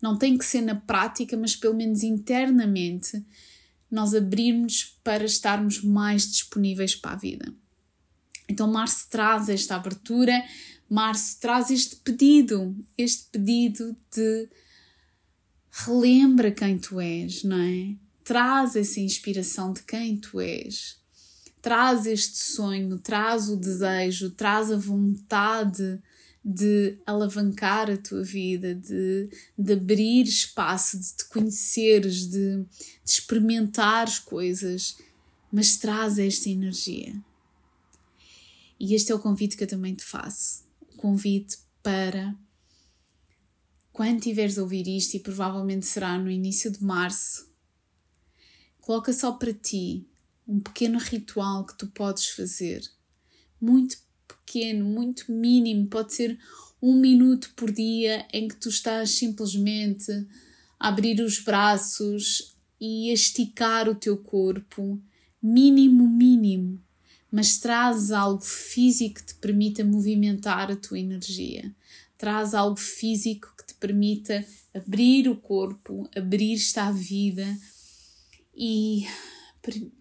Não 0.00 0.16
tem 0.16 0.36
que 0.36 0.44
ser 0.44 0.60
na 0.60 0.74
prática, 0.74 1.36
mas 1.36 1.56
pelo 1.56 1.74
menos 1.74 2.02
internamente 2.02 3.24
nós 3.90 4.14
abrirmos 4.14 4.96
para 5.02 5.24
estarmos 5.24 5.82
mais 5.82 6.30
disponíveis 6.30 6.94
para 6.94 7.12
a 7.12 7.16
vida. 7.16 7.52
Então, 8.48 8.70
Março 8.70 9.08
traz 9.10 9.48
esta 9.48 9.76
abertura, 9.76 10.44
Março 10.88 11.40
traz 11.40 11.70
este 11.70 11.96
pedido, 11.96 12.76
este 12.96 13.24
pedido 13.30 13.96
de 14.14 14.48
relembra 15.70 16.50
quem 16.50 16.78
tu 16.78 17.00
és, 17.00 17.42
não 17.44 17.58
é? 17.58 18.07
Traz 18.28 18.76
essa 18.76 19.00
inspiração 19.00 19.72
de 19.72 19.82
quem 19.84 20.14
tu 20.14 20.38
és. 20.38 20.98
Traz 21.62 22.04
este 22.04 22.36
sonho, 22.36 22.98
traz 22.98 23.48
o 23.48 23.56
desejo, 23.56 24.28
traz 24.32 24.70
a 24.70 24.76
vontade 24.76 25.98
de 26.44 26.98
alavancar 27.06 27.90
a 27.90 27.96
tua 27.96 28.22
vida, 28.22 28.74
de, 28.74 29.30
de 29.58 29.72
abrir 29.72 30.24
espaço, 30.24 31.00
de 31.00 31.10
te 31.14 31.24
conheceres, 31.24 32.26
de, 32.26 32.58
de 32.58 32.66
experimentares 33.02 34.18
coisas, 34.18 34.98
mas 35.50 35.78
traz 35.78 36.18
esta 36.18 36.50
energia. 36.50 37.18
E 38.78 38.94
este 38.94 39.10
é 39.10 39.14
o 39.14 39.20
convite 39.20 39.56
que 39.56 39.64
eu 39.64 39.68
também 39.68 39.94
te 39.94 40.04
faço. 40.04 40.64
O 40.92 40.96
convite 40.98 41.56
para 41.82 42.36
quando 43.90 44.20
tiveres 44.20 44.58
a 44.58 44.62
ouvir 44.62 44.86
isto, 44.86 45.14
e 45.14 45.20
provavelmente 45.20 45.86
será 45.86 46.18
no 46.18 46.30
início 46.30 46.70
de 46.70 46.84
março, 46.84 47.47
coloca 48.88 49.12
só 49.12 49.32
para 49.32 49.52
ti 49.52 50.08
um 50.46 50.58
pequeno 50.60 50.98
ritual 50.98 51.66
que 51.66 51.76
tu 51.76 51.88
podes 51.88 52.28
fazer, 52.28 52.80
muito 53.60 53.98
pequeno, 54.26 54.82
muito 54.82 55.30
mínimo, 55.30 55.88
pode 55.88 56.14
ser 56.14 56.38
um 56.80 56.98
minuto 56.98 57.52
por 57.54 57.70
dia 57.70 58.26
em 58.32 58.48
que 58.48 58.56
tu 58.56 58.70
estás 58.70 59.10
simplesmente 59.10 60.10
a 60.80 60.88
abrir 60.88 61.20
os 61.20 61.38
braços 61.38 62.56
e 62.80 63.10
a 63.10 63.12
esticar 63.12 63.90
o 63.90 63.94
teu 63.94 64.16
corpo, 64.16 64.98
mínimo, 65.42 66.08
mínimo, 66.08 66.82
mas 67.30 67.58
traz 67.58 68.10
algo 68.10 68.40
físico 68.40 69.16
que 69.16 69.26
te 69.26 69.34
permita 69.34 69.84
movimentar 69.84 70.70
a 70.72 70.76
tua 70.76 70.98
energia. 70.98 71.74
Traz 72.16 72.54
algo 72.54 72.80
físico 72.80 73.52
que 73.54 73.66
te 73.66 73.74
permita 73.74 74.42
abrir 74.72 75.28
o 75.28 75.36
corpo, 75.36 76.08
abrir-te 76.16 76.80
à 76.80 76.90
vida 76.90 77.54
e 78.58 79.06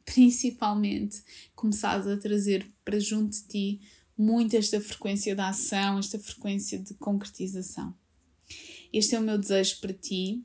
principalmente 0.04 1.22
começares 1.54 2.08
a 2.08 2.18
trazer 2.18 2.66
para 2.84 3.00
junto 3.00 3.32
de 3.32 3.44
ti 3.44 3.82
muito 4.18 4.58
esta 4.58 4.82
frequência 4.82 5.36
da 5.36 5.50
ação, 5.50 6.00
esta 6.00 6.18
frequência 6.18 6.80
de 6.80 6.96
concretização. 6.96 7.94
Este 8.92 9.16
é 9.16 9.20
o 9.20 9.24
meu 9.24 9.38
desejo 9.38 9.80
para 9.80 9.94
ti. 9.94 10.44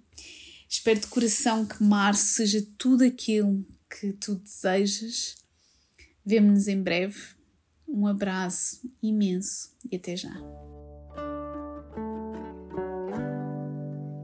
Espero 0.68 1.00
de 1.00 1.06
coração 1.06 1.64
que 1.64 1.82
março 1.82 2.34
seja 2.34 2.66
tudo 2.76 3.04
aquilo 3.04 3.64
que 3.88 4.12
tu 4.12 4.34
desejas. 4.34 5.36
Vemo-nos 6.24 6.68
em 6.68 6.82
breve. 6.82 7.18
Um 7.88 8.06
abraço 8.06 8.80
imenso 9.02 9.70
e 9.90 9.96
até 9.96 10.16
já. 10.16 10.32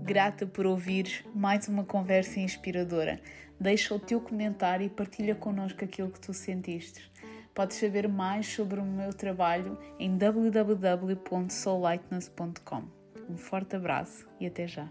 Grata 0.08 0.46
por 0.46 0.64
ouvir 0.64 1.26
mais 1.34 1.68
uma 1.68 1.84
conversa 1.84 2.40
inspiradora. 2.40 3.20
Deixa 3.60 3.94
o 3.94 3.98
teu 3.98 4.22
comentário 4.22 4.86
e 4.86 4.88
partilha 4.88 5.34
connosco 5.34 5.84
aquilo 5.84 6.10
que 6.10 6.18
tu 6.18 6.32
sentiste. 6.32 7.12
Podes 7.54 7.76
saber 7.76 8.08
mais 8.08 8.46
sobre 8.46 8.80
o 8.80 8.82
meu 8.82 9.12
trabalho 9.12 9.76
em 9.98 10.16
www.soullightness.com. 10.16 12.84
Um 13.28 13.36
forte 13.36 13.76
abraço 13.76 14.26
e 14.40 14.46
até 14.46 14.66
já! 14.66 14.88